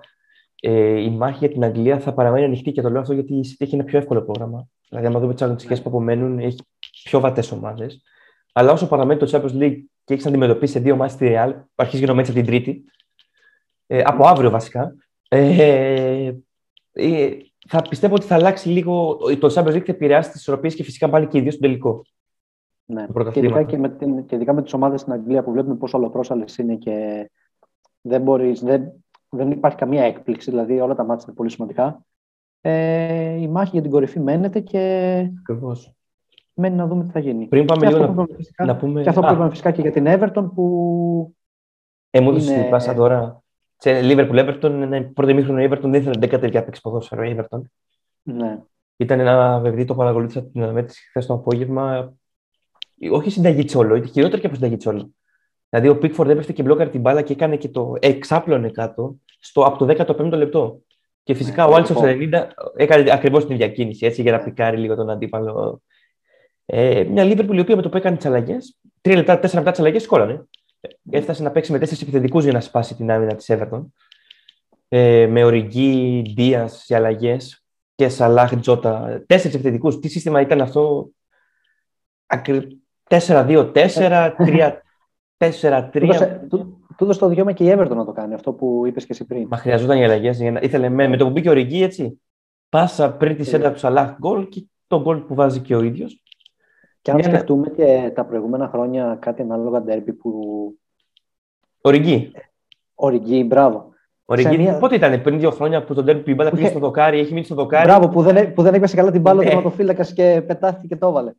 ε, 0.63 1.01
η 1.01 1.09
μάχη 1.09 1.37
για 1.37 1.49
την 1.49 1.63
Αγγλία 1.63 1.99
θα 1.99 2.13
παραμένει 2.13 2.45
ανοιχτή 2.45 2.71
και 2.71 2.81
το 2.81 2.89
λέω 2.89 3.01
αυτό 3.01 3.13
γιατί 3.13 3.33
η 3.33 3.45
City 3.47 3.55
έχει 3.57 3.75
ένα 3.75 3.83
πιο 3.83 3.97
εύκολο 3.97 4.21
πρόγραμμα. 4.21 4.67
Δηλαδή, 4.89 5.07
άμα 5.07 5.19
δούμε 5.19 5.33
τις 5.33 5.41
αγωνιστικές 5.41 5.81
που 5.81 5.89
απομένουν, 5.89 6.39
έχει 6.39 6.57
πιο 7.03 7.19
βατές 7.19 7.51
ομάδες. 7.51 8.01
Αλλά 8.53 8.71
όσο 8.71 8.87
παραμένει 8.87 9.19
το 9.19 9.29
Champions 9.31 9.61
League 9.61 9.77
και 10.03 10.13
έχεις 10.13 10.23
να 10.23 10.29
αντιμετωπίσεις 10.29 10.81
δύο 10.81 10.95
μάτια 10.95 11.15
στη 11.15 11.33
Real, 11.35 11.53
που 11.53 11.73
αρχίζει 11.75 12.05
να 12.05 12.23
την 12.23 12.45
Τρίτη, 12.45 12.85
ε, 13.87 14.01
από 14.05 14.27
αύριο 14.27 14.49
βασικά, 14.49 14.95
ε, 15.27 16.33
ε, 16.91 17.31
θα 17.67 17.81
πιστεύω 17.81 18.15
ότι 18.15 18.25
θα 18.25 18.35
αλλάξει 18.35 18.69
λίγο. 18.69 19.17
Το 19.39 19.53
Champions 19.55 19.75
League 19.75 19.85
θα 19.85 19.91
επηρεάσει 19.91 20.31
τις 20.31 20.39
ισορροπίες 20.39 20.75
και 20.75 20.83
φυσικά 20.83 21.09
πάλι 21.09 21.27
και 21.27 21.37
οι 21.37 21.41
δύο 21.41 21.51
στον 21.51 21.61
τελικό. 21.61 22.01
Ναι. 22.91 23.05
Και 23.31 23.39
ειδικά, 23.39 23.63
και, 23.63 23.77
με, 23.77 23.95
και 24.25 24.35
ειδικά 24.35 24.53
με 24.53 24.61
τις 24.61 24.73
ομάδες 24.73 25.01
στην 25.01 25.13
Αγγλία 25.13 25.43
που 25.43 25.51
βλέπουμε 25.51 25.75
πόσο 25.75 25.97
ολοπρόσαλε 25.97 26.43
είναι 26.59 26.75
και 26.75 27.29
δεν, 28.01 28.21
μπορείς, 28.21 28.61
δεν, 28.61 28.91
δεν 29.29 29.51
υπάρχει 29.51 29.77
καμία 29.77 30.03
έκπληξη. 30.03 30.49
Δηλαδή, 30.49 30.79
όλα 30.79 30.95
τα 30.95 31.03
μάτια 31.03 31.25
είναι 31.27 31.35
πολύ 31.35 31.49
σημαντικά. 31.49 32.05
Ε, 32.61 33.41
η 33.41 33.47
μάχη 33.47 33.69
για 33.73 33.81
την 33.81 33.91
κορυφή 33.91 34.19
μένεται 34.19 34.59
και. 34.59 34.79
Ακριβώς. 35.39 35.93
Μένει 36.53 36.75
να 36.75 36.87
δούμε 36.87 37.03
τι 37.03 37.11
θα 37.11 37.19
γίνει. 37.19 37.47
Πριν 37.47 37.65
πάμε 37.65 37.87
λίγο 37.87 38.07
να, 38.07 38.25
φυσικά, 38.35 38.65
να 38.65 38.75
πούμε. 38.75 39.01
Και 39.01 39.09
αυτό 39.09 39.21
που 39.21 39.33
είπαμε 39.33 39.49
φυσικά 39.49 39.71
και 39.71 39.81
για 39.81 39.91
την 39.91 40.05
Everton 40.07 40.51
που. 40.55 41.35
Ε, 42.09 42.19
μου 42.19 42.29
έδωσε 42.29 42.51
είναι... 42.51 42.61
την 42.61 42.71
πάσα 42.71 42.93
τώρα. 42.93 43.43
Σε 43.77 43.99
Liverpool 44.03 44.39
Everton, 44.39 44.69
ένα 44.69 45.11
πρώτο 45.13 45.33
μήχρονο 45.33 45.63
Everton 45.63 45.81
δεν 45.81 45.93
ήθελε 45.93 46.35
10 46.35 46.39
τέτοια 46.39 46.63
παίξει 46.63 46.81
ποδόσφαιρο 46.81 47.21
Everton. 47.25 47.61
Ναι. 48.21 48.59
Ήταν 48.97 49.19
ένα 49.19 49.59
παιδί, 49.63 49.85
το 49.85 49.95
παρακολούθησα 49.95 50.43
την 50.43 50.63
αναμέτρηση 50.63 51.07
χθες 51.07 51.25
το 51.25 51.33
απόγευμα. 51.33 52.13
Όχι 53.09 53.29
συνταγή 53.29 53.63
τσόλο, 53.63 53.95
ήταν 53.95 54.11
χειρότερο 54.11 54.41
και 54.41 54.45
από 54.45 54.55
συνταγή 54.55 54.77
τσόλο. 54.77 55.13
Δηλαδή 55.69 55.89
ο 55.89 55.97
Πίκφορντ 55.97 56.29
έπεφτε 56.29 56.53
και 56.53 56.63
μπλόκαρε 56.63 56.89
την 56.89 57.01
μπάλα 57.01 57.21
και 57.21 57.33
έκανε 57.33 57.57
και 57.57 57.69
το 57.69 57.93
εξάπλωνε 57.99 58.69
κάτω 58.69 59.15
στο, 59.39 59.61
από 59.61 59.85
το 59.85 59.95
15ο 59.97 60.31
λεπτό. 60.31 60.81
Και 61.23 61.33
φυσικά 61.33 61.65
ναι, 61.65 61.71
ο 61.71 61.75
Άλτσο 61.75 61.93
στο 61.93 62.05
90 62.05 62.47
έκανε 62.75 63.11
ακριβώς 63.11 63.45
την 63.45 63.55
ίδια 63.55 63.69
κίνηση 63.69 64.05
έτσι, 64.05 64.21
για 64.21 64.31
να 64.31 64.39
πικάρει 64.39 64.77
λίγο 64.77 64.95
τον 64.95 65.09
αντίπαλο. 65.09 65.81
Ε, 66.65 67.03
μια 67.03 67.23
Λίβερπουλ 67.23 67.57
η 67.57 67.59
οποία 67.59 67.75
με 67.75 67.81
το 67.81 67.89
που 67.89 67.97
έκανε 67.97 68.17
τις 68.17 68.25
αλλαγές, 68.25 68.77
τρία 69.01 69.15
λεπτά, 69.15 69.39
τέσσερα 69.39 69.57
λεπτά 69.57 69.71
τις 69.71 69.79
αλλαγές 69.79 70.03
σκόρανε. 70.03 70.47
Έφτασε 71.09 71.43
να 71.43 71.51
παίξει 71.51 71.71
με 71.71 71.79
τέσσερις 71.79 72.01
επιθετικούς 72.01 72.43
για 72.43 72.53
να 72.53 72.61
σπάσει 72.61 72.95
την 72.95 73.11
άμυνα 73.11 73.35
της 73.35 73.49
Everton. 73.49 73.85
Ε, 74.87 75.27
με 75.27 75.43
ορυγγί, 75.43 76.21
Ντία 76.33 76.67
σε 76.67 76.95
αλλαγές 76.95 77.63
και 77.95 78.09
Σαλάχ, 78.09 78.59
Τζότα. 78.59 79.23
Τέσσερις 79.27 79.55
επιθετικούς. 79.55 79.99
Τι 79.99 80.07
σύστημα 80.07 80.41
ήταν 80.41 80.61
αυτό, 80.61 81.09
4-2-4, 83.11 84.31
3 84.37 84.71
4-3. 85.41 86.39
Τούτο 86.97 87.17
το 87.17 87.27
δικαίωμα 87.27 87.51
και 87.51 87.63
η 87.63 87.75
Everton 87.77 87.95
να 87.95 88.05
το 88.05 88.11
κάνει, 88.11 88.33
αυτό 88.33 88.53
που 88.53 88.83
είπες 88.85 89.05
και 89.05 89.11
εσύ 89.11 89.25
πριν. 89.25 89.47
Μα 89.49 89.57
χρειαζόταν 89.57 89.97
οι 89.97 90.03
αλλαγές. 90.03 90.39
Ήθελε 90.39 90.89
με, 90.89 91.07
με 91.07 91.17
το 91.17 91.25
που 91.25 91.31
μπήκε 91.31 91.49
ο 91.49 91.53
Ριγκί, 91.53 91.83
έτσι. 91.83 92.21
Πάσα 92.69 93.11
πριν 93.11 93.35
τη 93.35 93.43
σέντα 93.43 93.71
του 93.71 93.79
Σαλάχ 93.79 94.15
γκολ 94.19 94.49
και 94.49 94.65
το 94.87 95.01
γκολ 95.01 95.17
που 95.17 95.35
βάζει 95.35 95.59
και 95.59 95.75
ο 95.75 95.81
ίδιος. 95.81 96.23
Και 97.01 97.11
αν 97.11 97.19
Για 97.19 97.27
σκεφτούμε 97.27 97.67
να... 97.67 97.73
και 97.73 98.11
τα 98.15 98.25
προηγούμενα 98.25 98.67
χρόνια 98.67 99.17
κάτι 99.21 99.41
ανάλογα 99.41 99.81
ντέρμπι 99.81 100.13
που. 100.13 100.31
Ο 101.81 101.89
Ριγκί. 101.89 102.31
Ο 102.95 103.09
Ριγκί, 103.09 103.43
μπράβο. 103.43 103.89
Ο 104.25 104.33
Ριγκί, 104.33 104.57
μια... 104.57 104.77
πότε 104.77 104.95
ήταν, 104.95 105.21
πριν 105.21 105.39
δύο 105.39 105.51
χρόνια 105.51 105.83
που 105.83 105.93
το 105.93 106.03
ντέρμπι 106.03 106.21
που 106.21 106.29
η 106.29 106.33
μπάλα 106.33 106.51
πήγε 106.51 106.67
στο 106.67 106.79
δοκάρι, 106.79 107.19
έχει 107.19 107.33
μείνει 107.33 107.45
στο 107.45 107.55
δοκάρι. 107.55 107.87
Μπράβο, 107.87 108.09
που 108.09 108.21
δεν, 108.21 108.53
που 108.53 108.61
δεν 108.61 108.73
έπιασε 108.73 108.95
καλά 108.95 109.11
την 109.11 109.21
μπάλα 109.21 109.39
ο 109.39 109.43
ναι. 109.43 109.47
τερματοφύλακας 109.47 110.13
και 110.13 110.43
πετάχτηκε 110.47 110.87
και 110.87 110.95
το 110.95 111.07
έβαλε 111.07 111.31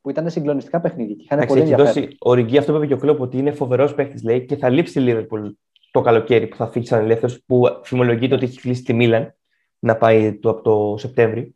που 0.00 0.10
ήταν 0.10 0.30
συγκλονιστικά 0.30 0.80
παιχνίδια. 0.80 1.16
Είχαν 1.18 1.46
πολύ 1.46 1.60
έχει 1.60 1.74
δώσει 1.74 2.16
ο 2.18 2.34
Ριγκί 2.34 2.58
αυτό 2.58 2.72
που 2.72 2.78
είπε 2.78 2.86
και 2.86 2.94
ο 2.94 2.98
Κλόπ 2.98 3.20
ότι 3.20 3.38
είναι 3.38 3.52
φοβερός 3.52 3.94
παίχτης, 3.94 4.22
λέει, 4.22 4.44
και 4.44 4.56
θα 4.56 4.68
λείψει 4.68 4.98
η 4.98 5.02
Λίβερπουλ 5.02 5.48
το 5.90 6.00
καλοκαίρι 6.00 6.46
που 6.46 6.56
θα 6.56 6.66
φύγει 6.66 6.86
σαν 6.86 7.02
ελεύθερος, 7.02 7.42
που 7.46 7.62
φημολογείται 7.82 8.34
ότι 8.34 8.44
έχει 8.44 8.60
κλείσει 8.60 8.82
τη 8.82 8.92
Μίλαν 8.92 9.34
να 9.78 9.96
πάει 9.96 10.38
το, 10.38 10.50
από 10.50 10.62
το 10.62 10.96
Σεπτέμβρη. 10.98 11.54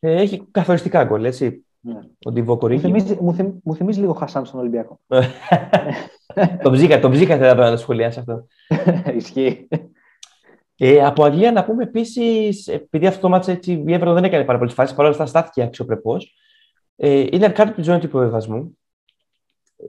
Ε, 0.00 0.20
έχει 0.20 0.46
καθοριστικά 0.50 1.04
γκολ, 1.04 1.24
έτσι. 1.24 1.66
Ναι. 1.80 2.00
Ο 2.24 2.32
Ντιβό 2.32 2.58
μου, 2.62 2.78
θυμίζει, 2.80 3.18
μου, 3.20 3.34
θυμ, 3.34 3.50
μου 3.62 3.74
θυμίζει 3.74 4.00
λίγο 4.00 4.12
Χασάν 4.12 4.44
στον 4.46 4.60
Ολυμπιακό. 4.60 5.00
τον 6.62 6.72
ψήκα, 6.72 7.00
τον 7.00 7.10
ψήκα 7.10 7.36
θα 7.36 7.54
να 7.54 7.70
το 7.70 7.76
σχολιάσει 7.76 8.18
αυτό. 8.18 8.46
Ισχύει. 9.18 9.68
Ε, 10.78 11.04
από 11.04 11.24
Αγγλία 11.24 11.52
να 11.52 11.64
πούμε 11.64 11.82
επίσης, 11.82 12.68
επειδή 12.68 13.06
αυτό 13.06 13.20
το 13.20 13.28
μάτσο 13.28 13.50
έτσι, 13.50 13.82
η 13.86 13.92
Εύρο 13.92 14.12
δεν 14.12 14.24
έκανε 14.24 14.44
πάρα 14.44 14.58
πολλές 14.58 14.74
φάσεις, 14.74 14.96
παρόλα 14.96 15.14
αυτά 15.14 15.26
στάθηκε 15.26 15.62
αξιοπρεπώς. 15.62 16.34
Ε, 16.96 17.20
είναι 17.30 17.48
κάτω 17.48 17.62
από 17.62 17.74
τη 17.74 17.82
ζώνη 17.82 18.00
του 18.00 18.06
υποβεβασμού. 18.06 18.78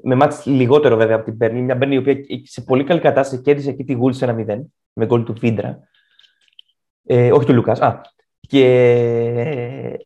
Με 0.04 0.16
μάτς 0.16 0.46
λιγότερο 0.46 0.96
βέβαια 0.96 1.16
από 1.16 1.26
την 1.26 1.36
Μπέρνη. 1.36 1.62
Μια 1.62 1.76
Μπέρνη 1.76 1.96
η 1.96 1.98
οποία 1.98 2.16
σε 2.44 2.62
πολύ 2.62 2.84
καλή 2.84 3.00
κατάσταση 3.00 3.42
κέρδισε 3.42 3.70
εκεί 3.70 3.84
τη 3.84 3.94
Γούλ 3.94 4.12
σε 4.12 4.26
ένα 4.26 4.46
0 4.48 4.62
με 4.94 5.06
γκολ 5.06 5.24
του 5.24 5.38
Φίντρα. 5.38 5.80
Ε, 7.04 7.32
όχι 7.32 7.46
του 7.46 7.54
Λουκάς. 7.54 7.82
Α, 7.82 8.02
και, 8.40 10.00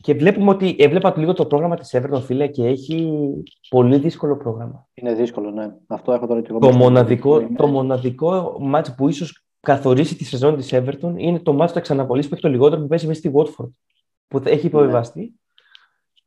και 0.00 0.14
βλέπουμε 0.14 0.50
ότι 0.50 0.76
έβλεπα 0.78 1.14
λίγο 1.16 1.32
το 1.32 1.46
πρόγραμμα 1.46 1.76
της 1.76 1.96
Everton, 1.96 2.22
φίλε, 2.22 2.46
και 2.46 2.66
έχει 2.66 3.18
πολύ 3.68 3.98
δύσκολο 3.98 4.36
πρόγραμμα. 4.36 4.88
Είναι 4.94 5.14
δύσκολο, 5.14 5.50
ναι. 5.50 5.74
Αυτό 5.86 6.12
έχω 6.12 6.26
τώρα 6.26 6.40
και 6.40 6.46
εγώ. 6.50 6.58
Το 6.58 6.72
μοναδικό, 6.72 7.48
το 7.56 7.66
μοναδικό 7.66 8.56
μάτς 8.60 8.94
που 8.94 9.08
ίσως 9.08 9.44
καθορίσει 9.60 10.16
τη 10.16 10.24
σεζόν 10.24 10.56
της 10.56 10.70
Everton 10.72 11.14
είναι 11.16 11.38
το 11.38 11.52
μάτς 11.52 11.72
του 11.72 11.78
εξαναβολή 11.78 12.22
που 12.22 12.28
έχει 12.32 12.42
το 12.42 12.48
λιγότερο 12.48 12.80
που 12.80 12.86
παίζει 12.86 13.06
μέσα 13.06 13.18
στη 13.18 13.32
Watford. 13.34 13.70
Που 14.28 14.42
έχει 14.44 14.66
υποβεβαστεί. 14.66 15.34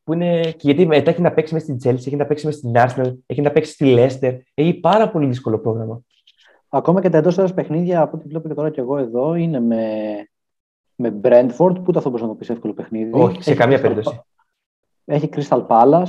Ναι 0.08 0.16
που 0.16 0.24
είναι. 0.24 0.52
Και 0.52 0.58
γιατί 0.58 0.86
μετά 0.86 1.10
έχει 1.12 1.22
να 1.22 1.32
παίξει 1.32 1.54
με 1.54 1.60
στην 1.60 1.78
Chelsea, 1.84 1.96
έχει 1.96 2.16
να 2.16 2.26
παίξει 2.26 2.46
με 2.46 2.52
στην 2.52 2.72
Arsenal, 2.76 3.14
έχει 3.26 3.42
να 3.42 3.52
παίξει 3.52 3.72
στη 3.72 3.96
Leicester. 3.98 4.38
Έχει 4.54 4.74
πάρα 4.74 5.10
πολύ 5.10 5.28
δύσκολο 5.28 5.60
πρόγραμμα. 5.60 6.02
Ακόμα 6.70 7.02
και 7.02 7.10
τα 7.10 7.18
εντός 7.18 7.38
έδρα 7.38 7.54
παιχνίδια, 7.54 8.02
από 8.02 8.18
ό,τι 8.18 8.28
βλέπω 8.28 8.48
και 8.48 8.54
τώρα 8.54 8.70
και 8.70 8.82
εγώ 8.82 8.98
εδώ, 8.98 9.36
είναι 9.36 9.60
με, 9.60 9.84
με 10.96 11.20
Brentford. 11.24 11.84
Πού 11.84 11.94
θα 11.94 12.00
αυτό 12.00 12.10
να 12.10 12.28
το 12.28 12.34
πεις 12.34 12.50
εύκολο 12.50 12.74
παιχνίδι; 12.74 13.12
Όχι, 13.14 13.42
σε 13.44 13.50
έχει 13.50 13.60
καμία 13.60 13.82
περίπτωση. 13.82 14.22
Έχει 15.06 15.30
Crystal 15.36 15.68
Palace. 15.68 16.08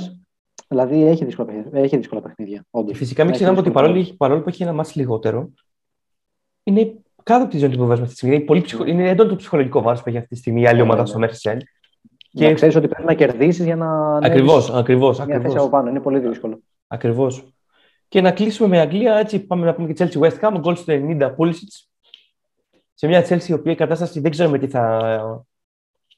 Δηλαδή 0.67 1.03
έχει 1.03 1.25
δύσκολα 1.25 1.47
παιχνίδια. 1.47 1.81
Έχει 1.81 1.97
δύσκολα 1.97 2.21
παιχνίδια 2.21 2.65
όντως. 2.69 2.97
Φυσικά 2.97 3.23
μην 3.23 3.33
ξεχνάμε 3.33 3.59
ότι 3.59 3.71
παρόλο, 3.71 4.13
παρόλο 4.17 4.41
που 4.41 4.49
έχει 4.49 4.63
ένα 4.63 4.73
μάτι 4.73 4.91
λιγότερο, 4.95 5.49
είναι 6.63 6.93
κάτω 7.23 7.43
από 7.43 7.51
τη 7.51 7.57
ζώνη 7.57 7.77
του 7.77 7.85
που 7.85 7.91
αυτή 7.91 8.05
τη 8.05 8.11
στιγμή. 8.11 8.35
Είναι, 8.35 8.43
πολύ 8.43 8.61
ψυχο... 8.61 8.85
είναι 8.85 9.09
έντονο 9.09 9.29
το 9.29 9.35
ψυχολογικό 9.35 9.81
βάρος 9.81 10.01
που 10.01 10.09
έχει 10.09 10.17
αυτή 10.17 10.29
τη 10.29 10.35
στιγμή 10.35 10.61
η 10.61 10.67
άλλη 10.67 10.81
ομάδα 10.81 11.03
ναι, 11.03 11.25
ναι. 11.25 11.31
στο 11.31 11.51
Merseyside. 11.51 11.59
Και 12.39 12.47
να 12.47 12.53
ξέρεις 12.53 12.75
ότι 12.75 12.87
πρέπει 12.87 13.05
να 13.05 13.13
κερδίσεις 13.13 13.65
για 13.65 13.75
να. 13.75 14.17
Ακριβώς, 14.17 14.69
ακριβώς. 14.69 15.25
Μια 15.25 15.39
θέση 15.39 15.57
από 15.57 15.69
πάνω. 15.69 15.89
Είναι 15.89 15.99
πολύ 15.99 16.19
δύσκολο. 16.19 16.59
Ακριβώς. 16.87 17.53
Και 18.07 18.21
να 18.21 18.31
κλείσουμε 18.31 18.69
με 18.69 18.79
Αγγλία. 18.79 19.15
Έτσι, 19.15 19.39
πάμε 19.39 19.65
να 19.65 19.73
πούμε 19.73 19.93
και 19.93 20.05
Chelsea 20.05 20.21
West 20.21 20.39
Ham. 20.39 20.55
Γκολ 20.59 20.75
στο 20.75 20.93
90 20.93 21.35
Pulisic. 21.37 21.87
Σε 22.93 23.07
μια 23.07 23.25
Chelsea 23.27 23.47
η 23.47 23.53
οποία 23.53 23.71
η 23.71 23.75
κατάσταση 23.75 24.19
δεν 24.19 24.31
ξέρουμε 24.31 24.57
τι 24.57 24.67
θα, 24.67 25.45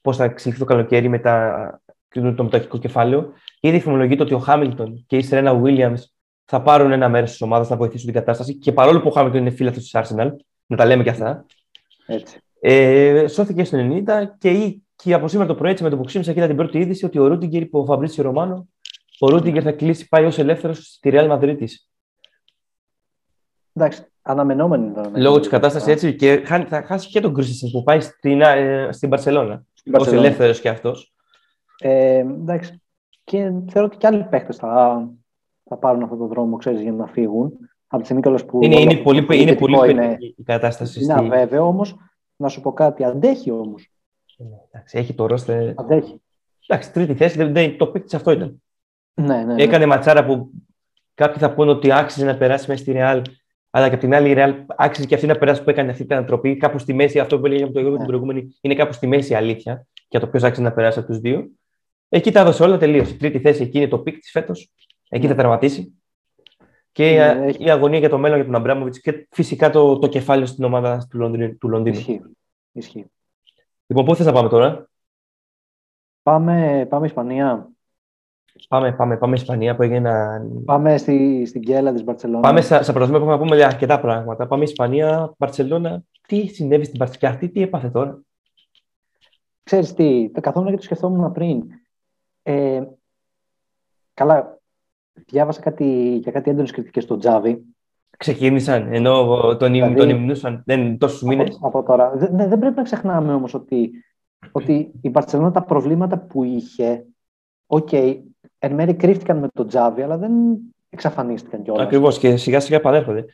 πώς 0.00 0.16
θα 0.16 0.24
εξελιχθεί 0.24 0.64
το 0.64 0.68
καλοκαίρι 0.68 1.08
με 1.08 1.18
τα, 1.18 1.80
το 2.08 2.44
μετοχικό 2.44 2.78
κεφάλαιο. 2.78 3.32
Ήδη 3.60 3.80
φημολογείται 3.80 4.22
ότι 4.22 4.34
ο 4.34 4.38
Χάμιλτον 4.38 5.04
και 5.06 5.16
η 5.16 5.22
Σερένα 5.22 5.60
Williams 5.62 6.02
θα 6.44 6.62
πάρουν 6.62 6.92
ένα 6.92 7.08
μέρος 7.08 7.30
της 7.30 7.42
ομάδας 7.42 7.68
να 7.68 7.76
βοηθήσουν 7.76 8.06
την 8.06 8.14
κατάσταση. 8.14 8.54
Και 8.54 8.72
παρόλο 8.72 9.00
που 9.00 9.08
ο 9.08 9.10
Χάμιλτον 9.10 9.40
είναι 9.40 9.50
φίλο 9.50 9.70
της 9.70 9.90
Arsenal, 9.94 10.30
να 10.66 10.76
τα 10.76 10.84
λέμε 10.84 11.02
και 11.02 11.10
αυτά. 11.10 11.46
Έτσι. 12.06 12.40
Ε, 12.60 13.26
σώθηκε 13.26 13.64
στο 13.64 13.78
90 13.78 14.02
και 14.38 14.50
η 14.50 14.81
και 14.96 15.14
από 15.14 15.28
σήμερα 15.28 15.48
το 15.48 15.54
πρωί, 15.54 15.70
έτσι, 15.70 15.82
με 15.82 15.90
το 15.90 15.96
που 15.96 16.04
ξύμισα, 16.04 16.32
είδα 16.32 16.46
την 16.46 16.56
πρώτη 16.56 16.78
είδηση 16.78 17.04
ότι 17.04 17.18
ο 17.18 17.26
Ρούτιγκερ, 17.26 17.62
υπό 17.62 17.80
ο 17.80 17.84
Φαμπρίτσι 17.84 18.22
Ρωμάνο, 18.22 18.68
ο 19.20 19.28
Ρούτιγκερ 19.28 19.62
θα 19.64 19.72
κλείσει, 19.72 20.08
πάει 20.08 20.24
ως 20.24 20.38
ελεύθερος 20.38 20.78
στη 20.78 21.10
Real 21.12 21.30
Madrid. 21.30 21.56
Εντάξει, 23.72 24.02
αναμενόμενη 24.22 24.92
τώρα. 24.92 25.10
Λόγω 25.14 25.38
της 25.38 25.48
κατάστασης 25.48 25.88
έτσι 25.88 26.14
και 26.14 26.42
θα 26.68 26.82
χάσει 26.82 27.08
και 27.08 27.20
τον 27.20 27.34
Κρίσισεν 27.34 27.70
που 27.70 27.82
πάει 27.82 28.00
στην, 28.00 28.40
ε, 28.40 28.88
στην 28.92 29.08
Παρσελώνα. 29.08 29.64
Ω 30.00 30.14
ελεύθερος 30.14 30.60
κι 30.60 30.68
αυτός. 30.68 31.14
Ε, 31.78 32.16
εντάξει. 32.18 32.82
Και 33.24 33.52
θεωρώ 33.68 33.86
ότι 33.86 33.96
και 33.96 34.06
άλλοι 34.06 34.26
παίχτε 34.30 34.52
θα, 34.52 35.08
θα 35.64 35.76
πάρουν 35.76 36.02
αυτόν 36.02 36.18
τον 36.18 36.28
δρόμο, 36.28 36.56
ξέρεις, 36.56 36.80
για 36.80 36.92
να 36.92 37.06
φύγουν. 37.06 37.52
Από 37.86 38.02
τη 38.02 38.08
στιγμή 38.08 38.44
που. 38.46 38.62
Είναι, 38.62 38.80
είναι, 38.80 38.96
πολύ, 38.96 39.26
είναι 39.30 39.54
πολύ 39.54 39.90
είναι, 39.90 40.16
η 40.36 40.42
κατάσταση. 40.42 41.02
Είναι 41.02 41.14
αβέβαιο 41.14 41.66
όμως. 41.66 41.96
Να 42.36 42.48
σου 42.48 42.60
πω 42.60 42.72
κάτι, 42.72 43.04
αντέχει 43.04 43.50
όμως. 43.50 43.90
Εντάξει, 44.70 44.98
έχει 44.98 45.14
το 45.14 45.26
ρόστε. 45.26 45.74
Αντέχει. 45.76 46.20
Εντάξει, 46.66 46.92
τρίτη 46.92 47.14
θέση, 47.14 47.36
δεν, 47.36 47.52
δεν, 47.52 47.76
το 47.76 47.86
πίκτη 47.86 48.16
αυτό 48.16 48.30
ήταν. 48.30 48.62
Ναι, 49.14 49.36
ναι, 49.36 49.54
ναι. 49.54 49.62
Έκανε 49.62 49.86
ματσάρα 49.86 50.24
που 50.24 50.50
κάποιοι 51.14 51.38
θα 51.38 51.54
πούνε 51.54 51.70
ότι 51.70 51.92
άξιζε 51.92 52.24
να 52.24 52.36
περάσει 52.36 52.68
μέσα 52.68 52.82
στη 52.82 52.92
Ρεάλ, 52.92 53.22
αλλά 53.70 53.88
και 53.88 53.94
από 53.94 54.02
την 54.02 54.14
άλλη 54.14 54.28
η 54.28 54.32
Ρεάλ 54.32 54.54
άξιζε 54.76 55.06
και 55.06 55.14
αυτή 55.14 55.26
να 55.26 55.38
περάσει 55.38 55.62
που 55.62 55.70
έκανε 55.70 55.90
αυτή 55.90 56.06
την 56.06 56.16
ανατροπή. 56.16 56.56
Κάπου 56.56 56.78
στη 56.78 56.94
μέση, 56.94 57.18
αυτό 57.18 57.40
που 57.40 57.46
έλεγε 57.46 57.64
από 57.64 57.72
το 57.72 57.78
εγώ 57.78 57.90
ναι. 57.90 57.96
την 57.96 58.06
προηγούμενη, 58.06 58.58
είναι 58.60 58.74
κάπου 58.74 58.92
στη 58.92 59.06
μέση 59.06 59.32
η 59.32 59.34
αλήθεια 59.34 59.86
για 60.08 60.20
το 60.20 60.26
ποιος 60.26 60.42
άξιζε 60.42 60.66
να 60.66 60.72
περάσει 60.72 60.98
από 60.98 61.08
τους 61.08 61.18
δύο. 61.18 61.50
Εκεί 62.08 62.32
τα 62.32 62.40
έδωσε 62.40 62.62
όλα, 62.62 62.78
τελείωσε. 62.78 63.12
Η 63.12 63.16
τρίτη 63.16 63.40
θέση 63.40 63.62
εκεί 63.62 63.78
είναι 63.78 63.88
το 63.88 63.98
peak 63.98 64.18
της 64.18 64.30
φέτος. 64.30 64.72
Εκεί 65.08 65.22
ναι. 65.22 65.30
θα 65.30 65.34
τερματίσει. 65.34 66.02
Και 66.92 67.04
ναι, 67.04 67.50
η, 67.50 67.56
η 67.58 67.70
αγωνία 67.70 67.98
για 67.98 68.08
το 68.08 68.18
μέλλον 68.18 68.36
για 68.36 68.46
τον 68.46 68.54
Αμπράμοβιτς 68.54 69.00
και 69.00 69.26
φυσικά 69.30 69.70
το, 69.70 69.98
το 69.98 70.08
κεφάλαιο 70.08 70.46
στην 70.46 70.64
ομάδα 70.64 71.06
του 71.60 71.68
Λονδίνου. 71.68 71.96
Ισχύει. 71.96 72.20
Ισχύει. 72.72 73.06
Λοιπόν, 73.92 74.06
πού 74.06 74.14
θες 74.14 74.26
να 74.26 74.32
πάμε 74.32 74.48
τώρα; 74.48 74.90
Πάμε, 76.22 76.86
πάμε 76.88 77.06
Ισπανία. 77.06 77.70
Πάμε, 78.68 78.92
πάμε, 78.92 79.16
πάμε 79.16 79.34
Ισπανία 79.34 79.76
που 79.76 79.82
έγινε 79.82 80.40
Πάμε 80.64 80.96
στη, 80.96 81.44
στην 81.46 81.62
τρέλα 81.62 81.92
της 81.92 82.04
Μπαρτσελώνα. 82.04 82.40
Πάμε 82.40 82.60
στα, 82.60 82.82
στα 82.82 82.92
πρωταθλήματα 82.92 83.24
που 83.24 83.30
έχουμε 83.30 83.50
να 83.50 83.56
πούμε 83.56 83.64
αρκετά 83.64 84.00
πράγματα. 84.00 84.46
Πάμε 84.46 84.64
Ισπανία, 84.64 85.34
Μπαρτσελώνα. 85.38 86.02
Τι 86.26 86.46
συνέβη 86.46 86.84
στην 86.84 86.96
Μπαρτσελώνα, 86.98 87.34
αυτή 87.34 87.48
τι 87.48 87.62
έπαθε 87.62 87.90
τώρα; 87.90 88.22
Ξέρεις 89.62 89.94
τι, 89.94 90.30
το 90.34 90.40
καθόμουν 90.40 90.70
και 90.70 90.76
το 90.76 90.82
σκεφτόμουν 90.82 91.32
πριν. 91.32 91.62
Ε, 92.42 92.82
καλά, 94.14 94.58
διάβασα 95.12 95.60
κάτι, 95.60 96.16
για 96.16 96.32
κάτι 96.32 96.50
έντονες 96.50 96.70
κριτικές 96.70 97.02
στο 97.02 97.16
Τζάβι. 97.16 97.71
Ξεκίνησαν, 98.22 98.92
ενώ 98.92 99.26
τον, 99.56 99.72
δηλαδή, 99.72 99.94
τον 99.94 100.08
υμνούσαν 100.08 100.62
δεν, 100.66 100.98
τόσους 100.98 101.22
μήνες. 101.22 101.56
Από, 101.56 101.66
από 101.66 101.82
τώρα. 101.82 102.10
Δεν, 102.14 102.48
δεν 102.48 102.58
πρέπει 102.58 102.76
να 102.76 102.82
ξεχνάμε 102.82 103.34
όμως 103.34 103.54
ότι, 103.54 103.90
ότι 104.52 104.92
η 105.00 105.08
Μπαρτσελώνα 105.08 105.50
τα 105.50 105.62
προβλήματα 105.62 106.18
που 106.18 106.44
είχε, 106.44 107.04
OK, 107.66 107.88
okay, 107.92 108.16
εν 108.58 108.74
μέρει 108.74 108.94
κρύφτηκαν 108.94 109.38
με 109.38 109.48
τον 109.54 109.68
Τζάβι, 109.68 110.02
αλλά 110.02 110.16
δεν 110.16 110.32
εξαφανίστηκαν 110.90 111.62
κιόλας. 111.62 111.82
Ακριβώς 111.82 112.18
και 112.18 112.36
σιγά 112.36 112.60
σιγά 112.60 112.76
επανέρχονται. 112.76 113.24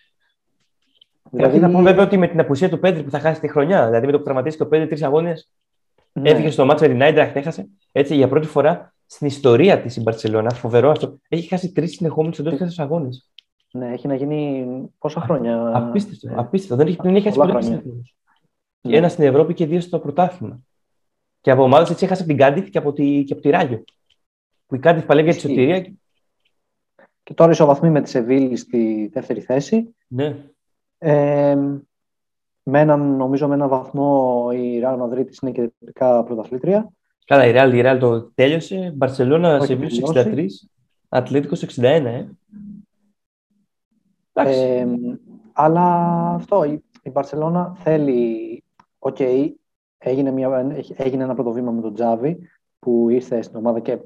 Δηλαδή, 1.30 1.58
να 1.58 1.70
πω 1.70 1.80
βέβαια 1.80 2.04
ότι 2.04 2.16
με 2.16 2.26
την 2.26 2.40
απουσία 2.40 2.68
του 2.68 2.78
Πέντρη 2.78 3.02
που 3.02 3.10
θα 3.10 3.18
χάσει 3.18 3.40
τη 3.40 3.48
χρονιά, 3.48 3.86
δηλαδή 3.86 4.06
με 4.06 4.12
το 4.12 4.18
που 4.18 4.24
τραυματίστηκε 4.24 4.64
ο 4.64 4.68
Πέντρη 4.68 4.86
τρεις 4.86 5.02
αγώνες, 5.02 5.50
ναι. 6.12 6.30
έφυγε 6.30 6.50
στο 6.50 6.64
μάτσο 6.64 6.88
με 6.88 7.10
την 7.10 7.22
έχασε. 7.34 7.68
Έτσι, 7.92 8.14
για 8.14 8.28
πρώτη 8.28 8.46
φορά 8.46 8.94
στην 9.06 9.26
ιστορία 9.26 9.80
της 9.80 9.96
η 9.96 10.00
Μπαρσελόνα, 10.00 10.50
φοβερό 10.50 10.90
αυτό, 10.90 11.18
έχει 11.28 11.48
χάσει 11.48 11.72
τρεις 11.72 11.92
συνεχόμενους 11.92 12.38
εντός 12.38 12.52
τέσσερις 12.52 12.78
αγώνες. 12.78 13.30
Ναι, 13.72 13.92
έχει 13.92 14.06
να 14.06 14.14
γίνει 14.14 14.66
πόσα 14.98 15.20
χρόνια; 15.20 15.76
Απίστευτο. 15.76 16.28
Ναι. 16.28 16.34
απίστευτο. 16.36 16.76
Δεν 16.76 16.86
έχει, 16.86 16.96
δεν 17.02 17.14
έχει 17.14 17.24
χάσει 17.24 17.38
ποτέ 17.38 17.82
ναι. 18.80 18.96
Ένας 18.96 19.12
στην 19.12 19.24
Ευρώπη 19.24 19.54
και 19.54 19.66
δύο 19.66 19.80
στο 19.80 19.98
πρωτάθλημα. 19.98 20.60
Και 21.40 21.50
από 21.50 21.62
ομάδες 21.62 21.90
έτσι 21.90 22.04
έχασε 22.04 22.22
από 22.22 22.30
την 22.30 22.40
Κάντιθ 22.40 22.68
και 22.68 22.78
από 22.78 22.92
τη, 22.92 23.24
και 23.24 23.32
από 23.32 23.42
τη 23.42 23.50
Ράγιο. 23.50 23.84
Που 24.66 24.74
η 24.74 24.78
Κάντιθ 24.78 25.04
παλεύει 25.04 25.30
για 25.30 25.40
τη 25.40 25.48
σωτηρία. 25.48 25.92
Και 27.22 27.34
τώρα 27.34 27.50
ισοβαθμεί 27.50 27.90
με 27.90 28.02
τη 28.02 28.08
Σεβίλη 28.08 28.56
στη 28.56 29.10
δεύτερη 29.12 29.40
θέση. 29.40 29.94
Ναι. 30.08 30.36
Ε, 30.98 31.56
με 32.62 32.80
έναν, 32.80 33.16
νομίζω 33.16 33.48
με 33.48 33.54
έναν 33.54 33.68
βαθμό 33.68 34.48
η 34.52 34.80
Real 34.84 35.02
Madrid 35.02 35.26
είναι 35.42 35.52
και 35.52 35.72
τελικά 35.78 36.24
πρωταθλήτρια. 36.24 36.88
Καλά, 37.24 37.46
η 37.46 37.52
Real, 37.54 37.74
η 37.74 37.82
Real 37.84 37.96
το 38.00 38.22
τέλειωσε. 38.22 38.92
Μπαρσελόνα 38.96 39.60
σε 39.60 39.78
63, 40.14 40.46
Ατλέτικο 41.08 41.64
61, 41.76 41.82
ε. 41.82 42.26
Ε, 44.46 44.86
αλλά 45.52 45.84
αυτό, 46.34 46.64
η, 46.64 46.84
η 47.02 47.10
Μπαρσελόνα 47.10 47.76
θέλει, 47.78 48.64
OK, 48.98 49.16
okay, 49.18 49.50
έγινε, 49.98 50.30
μια, 50.30 50.76
έγινε 50.96 51.22
ένα 51.22 51.34
πρώτο 51.34 51.52
βήμα 51.52 51.70
με 51.70 51.80
τον 51.80 51.94
Τζάβι 51.94 52.38
που 52.78 53.08
ήρθε 53.08 53.42
στην 53.42 53.56
ομάδα 53.56 53.80
και 53.80 53.98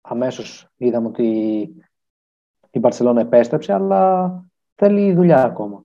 αμέσως 0.00 0.68
είδαμε 0.76 1.06
ότι 1.06 1.26
η 2.70 2.78
Μπαρσελόνα 2.78 3.20
επέστρεψε, 3.20 3.72
αλλά 3.72 4.44
θέλει 4.74 5.14
δουλειά 5.14 5.44
ακόμα. 5.44 5.82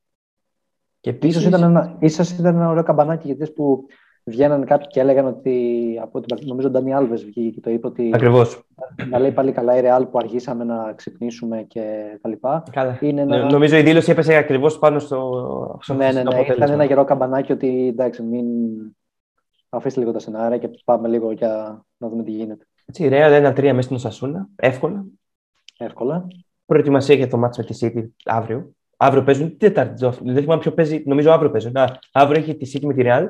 Και 0.99 1.09
επίσης... 1.09 1.35
ίσως, 1.35 1.47
ήταν 1.47 1.63
ένα, 1.63 1.97
ίσως 1.99 2.31
ήταν 2.31 2.55
ένα 2.55 2.69
ωραίο 2.69 2.83
καμπανάκι 2.83 3.33
γιατί 3.33 3.51
που 3.51 3.85
βγαίναν 4.25 4.65
κάποιοι 4.65 4.87
και 4.87 4.99
έλεγαν 4.99 5.25
ότι 5.25 5.99
από 6.01 6.21
την 6.21 6.37
νομίζω 6.47 6.67
ο 6.67 6.71
Ντάνι 6.71 6.93
Άλβες 6.93 7.23
βγήκε 7.23 7.49
και 7.49 7.59
το 7.59 7.69
είπε 7.69 7.87
ότι 7.87 8.11
Ακριβώς. 8.13 8.67
να 9.09 9.19
λέει 9.19 9.31
πάλι 9.31 9.51
καλά 9.51 9.77
η 9.77 9.81
Ρεάλ 9.81 10.05
που 10.05 10.17
αργήσαμε 10.17 10.63
να 10.63 10.93
ξυπνήσουμε 10.93 11.63
και 11.63 12.17
τα 12.21 12.29
λοιπά. 12.29 12.63
Καλά. 12.71 12.97
Είναι 13.01 13.21
ένα... 13.21 13.51
Νομίζω 13.51 13.77
η 13.77 13.81
δήλωση 13.81 14.11
έπεσε 14.11 14.35
ακριβώς 14.35 14.79
πάνω 14.79 14.99
στο, 14.99 15.79
στο 15.81 15.93
Ναι, 15.93 16.11
ναι, 16.11 16.23
ναι. 16.23 16.39
Ήταν 16.39 16.71
ένα 16.71 16.83
γερό 16.83 17.03
καμπανάκι 17.03 17.51
ότι 17.51 17.87
εντάξει 17.87 18.23
μην 18.23 18.45
αφήστε 19.69 19.99
λίγο 19.99 20.11
τα 20.11 20.19
σενάρια 20.19 20.57
και 20.57 20.69
πάμε 20.85 21.07
λίγο 21.07 21.31
για 21.31 21.83
να 21.97 22.09
δούμε 22.09 22.23
τι 22.23 22.31
γίνεται. 22.31 22.67
Έτσι, 22.85 23.03
η 23.03 23.07
Ρεάλ 23.07 23.33
ένα-τρία 23.33 23.73
μέσα 23.73 23.81
στην 23.81 23.95
Οσασούνα, 23.95 24.47
εύκολα. 24.55 25.05
Εύκολα. 25.77 26.27
Προετοιμασία 26.65 27.15
για 27.15 27.27
το 27.27 27.37
μάτσο 27.37 27.61
με 27.61 27.67
τη 27.67 27.77
City 27.81 28.09
αύριο. 28.25 28.71
Αύριο 28.97 29.23
παίζουν 29.23 29.47
την 29.47 29.57
Τετάρτη. 29.57 30.09
Δεν 30.21 30.35
θυμάμαι 30.35 30.61
ποιο 30.61 30.71
παίζει. 30.71 31.03
Νομίζω 31.05 31.31
αύριο 31.31 31.51
παίζουν. 31.51 31.71
Να, 31.71 31.99
αύριο 32.11 32.41
έχει 32.41 32.55
τη 32.55 32.71
City 32.73 32.85
με 32.85 32.93
τη 32.93 33.01
Real. 33.05 33.25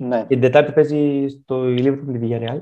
Ναι. 0.00 0.18
Και 0.20 0.26
την 0.26 0.40
Τετάρτη 0.40 0.72
παίζει 0.72 1.28
στο 1.28 1.62
Liverpool 1.62 2.02
με 2.04 2.18
τη 2.18 2.28
Villarreal. 2.28 2.60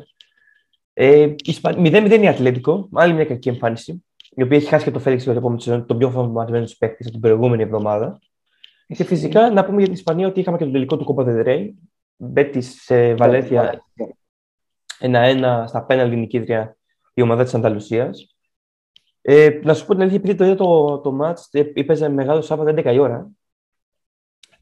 Ε, 0.92 1.34
0-0 1.62 2.18
η 2.22 2.28
Ατλέτικο. 2.28 2.88
Άλλη 2.92 3.12
μια 3.12 3.24
κακή 3.24 3.48
εμφάνιση. 3.48 4.04
Η 4.30 4.42
οποία 4.42 4.56
έχει 4.56 4.68
χάσει 4.68 4.84
και 4.84 4.90
το 4.90 4.98
Φέληξ 4.98 5.22
για 5.22 5.32
το 5.32 5.38
επόμενο 5.38 5.60
σεζόν, 5.60 5.86
τον 5.86 5.98
πιο 5.98 6.10
φορματισμένο 6.10 6.64
του 6.64 6.76
παίκτης 6.78 7.06
από 7.06 7.12
την 7.12 7.20
προηγούμενη 7.20 7.62
εβδομάδα. 7.62 8.18
Και 8.86 9.04
φυσικά 9.04 9.50
να 9.50 9.64
πούμε 9.64 9.76
για 9.76 9.84
την 9.84 9.94
Ισπανία 9.94 10.26
ότι 10.26 10.40
είχαμε 10.40 10.56
και 10.56 10.64
τον 10.64 10.72
τελικό 10.72 10.96
του 10.96 11.04
Κόπα 11.04 11.22
Δεδρέη. 11.22 11.78
Μπέτης 12.16 12.82
σε 12.82 13.14
Βαλένθια 13.14 13.84
1-1 15.00 15.64
στα 15.66 15.84
πέναλτι 15.84 16.16
νικήτρια 16.16 16.76
η 17.14 17.22
ομάδα 17.22 17.42
της 17.42 17.54
Ανταλουσίας. 17.54 18.36
Ε, 19.20 19.60
να 19.62 19.74
σου 19.74 19.86
πω 19.86 19.92
την 19.92 20.00
αλήθεια, 20.00 20.18
επειδή 20.18 20.34
το 20.34 20.44
είδα 20.44 20.54
το, 20.54 20.98
το 20.98 21.12
μάτς, 21.12 21.48
ε, 21.50 21.72
έπαιζε 21.74 22.08
μεγάλο 22.08 22.40
Σάββατο 22.40 22.70
11 22.70 22.94
η 22.94 22.98
ώρα. 22.98 23.30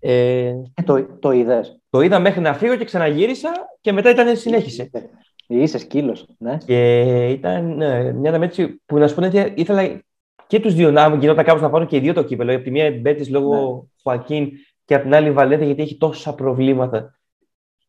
Ε, 0.01 0.47
ε, 0.75 0.83
το, 0.85 1.07
το 1.19 1.31
είδες. 1.31 1.81
Το 1.91 2.01
είδα 2.01 2.19
μέχρι 2.19 2.41
να 2.41 2.55
φύγω 2.55 2.77
και 2.77 2.85
ξαναγύρισα 2.85 3.51
και 3.81 3.93
μετά 3.93 4.11
ήταν 4.11 4.37
συνέχισε. 4.37 4.91
Είσαι 5.47 5.79
σκύλος. 5.79 6.27
Ναι. 6.39 6.57
Και 6.67 7.27
ήταν 7.27 7.77
ναι, 7.77 8.13
μια 8.13 8.31
αναμέτρηση 8.31 8.83
που 8.87 8.99
να 8.99 9.09
σου 9.09 9.15
πω 9.15 9.27
ότι 9.27 9.53
ήθελα 9.57 10.03
και 10.47 10.61
τους 10.61 10.75
δύο 10.75 10.91
να 10.91 11.17
γινόταν 11.17 11.45
κάπως 11.45 11.63
να 11.63 11.71
πάρουν 11.71 11.87
και 11.87 11.97
οι 11.97 12.01
δύο 12.01 12.13
το 12.13 12.23
κύπελο. 12.23 12.55
Από 12.55 12.65
τη 12.65 12.71
μία 12.71 12.91
Μπέτης 12.91 13.29
λόγω 13.31 13.55
ναι. 13.55 13.89
Χουακίν 14.03 14.51
και 14.85 14.95
από 14.95 15.03
την 15.03 15.15
άλλη 15.15 15.31
Βαλέντα 15.31 15.65
γιατί 15.65 15.83
έχει 15.83 15.97
τόσα 15.97 16.35
προβλήματα. 16.35 17.19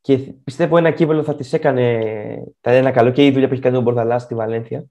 Και 0.02 0.18
πιστεύω 0.44 0.78
ένα 0.78 0.92
κύπελο 0.92 1.24
θα 1.24 1.36
της 1.36 1.54
έκανε 1.54 2.02
θα 2.62 2.72
ένα 2.72 2.92
καλό 2.92 3.12
και 3.12 3.26
η 3.26 3.32
δουλειά 3.32 3.48
που 3.48 3.54
έχει 3.54 3.62
κάνει 3.62 3.78
ο 3.78 3.82
Μπορδαλάς 3.82 4.22
στη 4.22 4.36
Βαλένθια. 4.36 4.86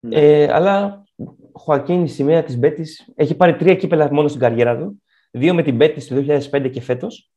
Ναι. 0.00 0.20
Ε, 0.20 0.52
αλλά 0.52 1.04
Χωακίν, 1.52 2.04
η 2.04 2.08
σημαία 2.08 2.42
της 2.42 2.58
Μπέτης, 2.58 3.12
έχει 3.14 3.36
πάρει 3.36 3.56
τρία 3.56 3.74
κύπελα 3.74 4.12
μόνο 4.12 4.28
στην 4.28 4.40
καριέρα 4.40 4.78
του. 4.78 5.02
Δύο 5.30 5.54
με 5.54 5.62
την 5.62 5.76
Μπέτη 5.76 6.06
το 6.06 6.38
2005 6.50 6.70
και 6.70 6.80
φέτος. 6.80 7.30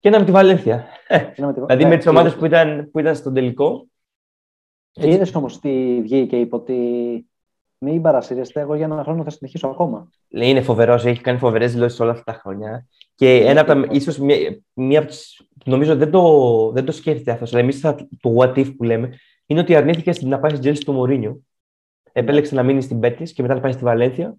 Και 0.00 0.08
ένα 0.08 0.18
με 0.18 0.24
τη 0.24 0.30
Βαλένθια. 0.30 0.86
δηλαδή 1.34 1.84
με 1.84 1.96
τις 1.96 2.06
ομάδες 2.06 2.34
που 2.34 2.44
ήταν, 2.44 2.90
που 2.90 2.98
ήταν 2.98 3.14
στον 3.14 3.34
τελικό. 3.34 3.86
Είδες 4.92 5.34
όμως 5.34 5.60
τι 5.60 6.00
βγήκε 6.00 6.26
και 6.26 6.36
είπε 6.36 6.56
ότι 6.56 6.76
μην 7.78 8.02
παρασύρεστε, 8.02 8.60
εγώ 8.60 8.74
για 8.74 8.84
ένα 8.84 9.02
χρόνο 9.02 9.22
θα 9.22 9.30
συνεχίσω 9.30 9.68
ακόμα. 9.68 10.08
Λέει, 10.28 10.48
είναι 10.48 10.62
φοβερός, 10.62 11.04
έχει 11.04 11.20
κάνει 11.20 11.38
φοβερές 11.38 11.72
δηλώσεις 11.72 12.00
όλα 12.00 12.10
αυτά 12.10 12.32
τα 12.32 12.38
χρόνια. 12.38 12.86
Και 13.14 13.36
ένα 13.36 13.60
από 13.60 13.72
τα, 13.72 13.86
ίσως 13.90 14.18
μία, 14.18 14.62
μία 14.72 14.98
από 14.98 15.08
τις, 15.08 15.40
νομίζω 15.64 15.96
δεν 15.96 16.10
το, 16.10 16.70
δεν 16.70 16.84
το 16.84 16.92
σκέφτεται 16.92 17.30
αυτός, 17.30 17.52
αλλά 17.52 17.62
εμείς 17.62 17.80
το 18.20 18.34
what 18.38 18.54
if 18.54 18.76
που 18.76 18.84
λέμε, 18.84 19.18
είναι 19.46 19.60
ότι 19.60 19.76
αρνήθηκε 19.76 20.26
να 20.26 20.38
πάει 20.38 20.50
στην 20.50 20.62
Τζέλση 20.62 20.84
του 20.84 20.92
Μωρίνιο 20.92 21.42
επέλεξε 22.12 22.54
να 22.54 22.62
μείνει 22.62 22.82
στην 22.82 23.00
Πέττη 23.00 23.32
και 23.32 23.42
μετά 23.42 23.54
να 23.54 23.60
πάει 23.60 23.72
στη 23.72 23.84
Βαλένθια. 23.84 24.36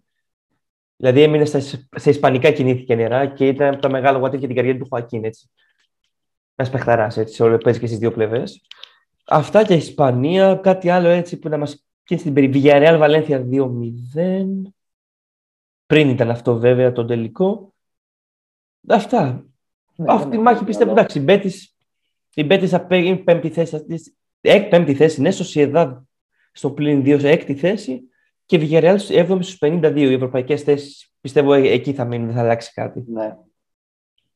Δηλαδή 1.04 1.22
έμεινε 1.22 1.46
στα, 1.46 1.60
σε 1.96 2.10
ισπανικά 2.10 2.52
κινήθηκε 2.52 2.96
νερά 2.96 3.26
και 3.26 3.48
ήταν 3.48 3.74
από 3.74 3.82
τα 3.82 3.90
μεγάλα 3.90 4.18
γουάτι 4.18 4.38
για 4.38 4.48
την 4.48 4.56
καριέρα 4.56 4.78
του 4.78 4.88
Χωακίν. 4.90 5.26
Έτσι. 5.26 5.50
Ένας 6.56 6.72
παιχταράς 6.72 7.18
έτσι, 7.18 7.44
όλο 7.44 7.58
παίζει 7.58 7.80
και 7.80 7.88
στις 7.88 7.98
δύο 7.98 8.12
πλευρές. 8.12 8.62
Αυτά 9.26 9.66
και 9.66 9.74
η 9.74 9.78
Ισπανία, 9.78 10.56
κάτι 10.56 10.90
άλλο 10.90 11.08
έτσι 11.08 11.40
που 11.40 11.50
να 11.50 11.58
μας 11.58 11.86
πεις 12.04 12.20
στην 12.20 12.34
περιβία. 12.34 12.80
Ρεάλ 12.80 12.98
Βαλένθια 12.98 13.48
2-0. 13.52 14.72
Πριν 15.86 16.10
ήταν 16.10 16.30
αυτό 16.30 16.58
βέβαια 16.58 16.92
το 16.92 17.06
τελικό. 17.06 17.74
Αυτά. 18.88 19.46
Ναι, 19.96 20.14
Αυτή 20.14 20.36
η 20.36 20.40
μάχη 20.40 20.64
πιστεύω 20.64 20.92
εντάξει. 20.92 21.20
Η 22.34 22.44
Μπέτη 22.44 22.68
θα 22.68 22.86
παίρνει 22.86 23.18
πέμπτη 23.18 23.50
θέση. 23.50 23.86
Πέμπτη 24.42 24.94
θέση, 24.96 25.22
ναι, 25.22 25.32
Σοσιεδάδ 25.32 25.98
στο 26.52 26.72
πλήν 26.72 27.04
2 27.06 27.20
σε 27.20 27.30
έκτη 27.30 27.56
θέση 27.56 28.08
και 28.46 28.60
Villarreal 28.62 28.98
7η 28.98 29.38
στους 29.42 29.58
52. 29.62 29.94
Οι 29.96 30.14
ευρωπαϊκές 30.14 30.62
θέσεις 30.62 31.14
πιστεύω 31.22 31.54
ε, 31.54 31.72
εκεί 31.72 31.94
θα 31.94 32.06
μείνουν, 32.06 32.26
δεν 32.26 32.36
θα 32.36 32.42
αλλάξει 32.42 32.72
κάτι. 32.74 33.04
Ναι. 33.08 33.36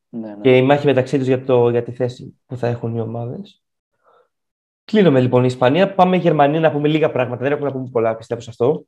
Ναι, 0.10 0.28
ναι. 0.28 0.42
Και 0.42 0.58
η 0.58 0.62
μάχη 0.62 0.86
μεταξύ 0.86 1.18
τους 1.18 1.28
για, 1.28 1.44
το, 1.44 1.70
για 1.70 1.84
τη 1.84 1.92
θέση 1.92 2.40
που 2.46 2.58
θα 2.58 2.68
έχουν 2.68 2.96
οι 2.96 3.00
ομάδες. 3.00 3.64
Κλείνουμε 4.86 5.22
λοιπόν 5.22 5.44
η 5.44 5.48
Ισπανία. 5.50 5.94
Πάμε 5.94 6.16
η 6.16 6.20
Γερμανία 6.20 6.60
να 6.60 6.72
πούμε 6.72 6.88
λίγα 6.88 7.12
πράγματα. 7.12 7.44
Δεν 7.44 7.52
έχουμε 7.52 7.68
να 7.68 7.74
πούμε 7.74 7.90
πολλά, 7.92 8.16
πιστεύω 8.16 8.42
σε 8.42 8.50
αυτό. 8.50 8.86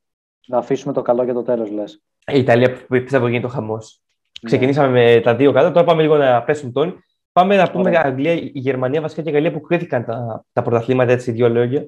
Να 0.48 0.58
αφήσουμε 0.58 0.94
το 0.94 1.02
καλό 1.02 1.24
για 1.24 1.34
το 1.34 1.44
τέλος, 1.44 1.72
λες. 1.72 2.04
Η 2.28 2.40
Ιταλία 2.40 2.86
πιστεύω 2.88 3.28
γίνεται 3.28 3.48
το 3.48 3.54
χαμός. 3.54 4.02
Ναι. 4.42 4.50
Ξεκινήσαμε 4.50 4.90
με 4.90 5.22
τα 5.22 5.36
δύο 5.36 5.52
κάτω, 5.52 5.72
τώρα 5.72 5.86
πάμε 5.86 6.02
λίγο 6.02 6.18
να 6.18 6.44
πέσουν 6.44 6.72
τον. 6.72 7.04
Πάμε 7.32 7.56
να 7.56 7.72
πούμε 7.72 7.90
Ωραία. 7.90 8.02
Αγγλία, 8.06 8.34
η 8.34 8.52
Γερμανία 8.54 9.02
βασικά 9.02 9.22
και 9.22 9.30
η 9.30 9.34
Γαλλία 9.34 9.52
που 9.52 9.62
κρίθηκαν 9.62 10.06
τα, 10.06 10.46
τα 10.54 10.62
πρωταθλήματα 10.62 11.12
έτσι 11.12 11.32
δύο 11.32 11.50
λόγια. 11.50 11.88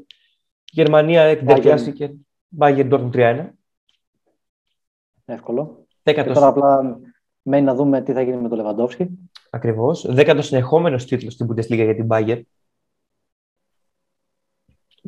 Γερμανία 0.72 1.36
και 1.94 2.10
Bayern 2.58 2.92
Dortmund 2.92 3.12
3-1. 3.14 3.50
Εύκολο. 5.26 5.86
Δέκατος... 6.04 6.34
Και 6.34 6.40
τώρα 6.40 6.48
απλά 6.48 7.00
μένει 7.42 7.66
να 7.66 7.76
δούμε 7.76 8.02
τι 8.02 8.14
θα 8.14 8.22
γίνει 8.22 8.42
με 8.42 8.48
τον 8.48 8.58
Λεβαντόφσκι. 8.58 9.10
Ακριβώς. 9.50 10.14
Δέκατο 10.14 10.42
συνεχόμενος 10.42 11.06
τίτλος 11.06 11.34
στην 11.34 11.48
Bundesliga 11.50 11.84
για 11.84 11.96
την 11.96 12.08
Bayern. 12.10 12.42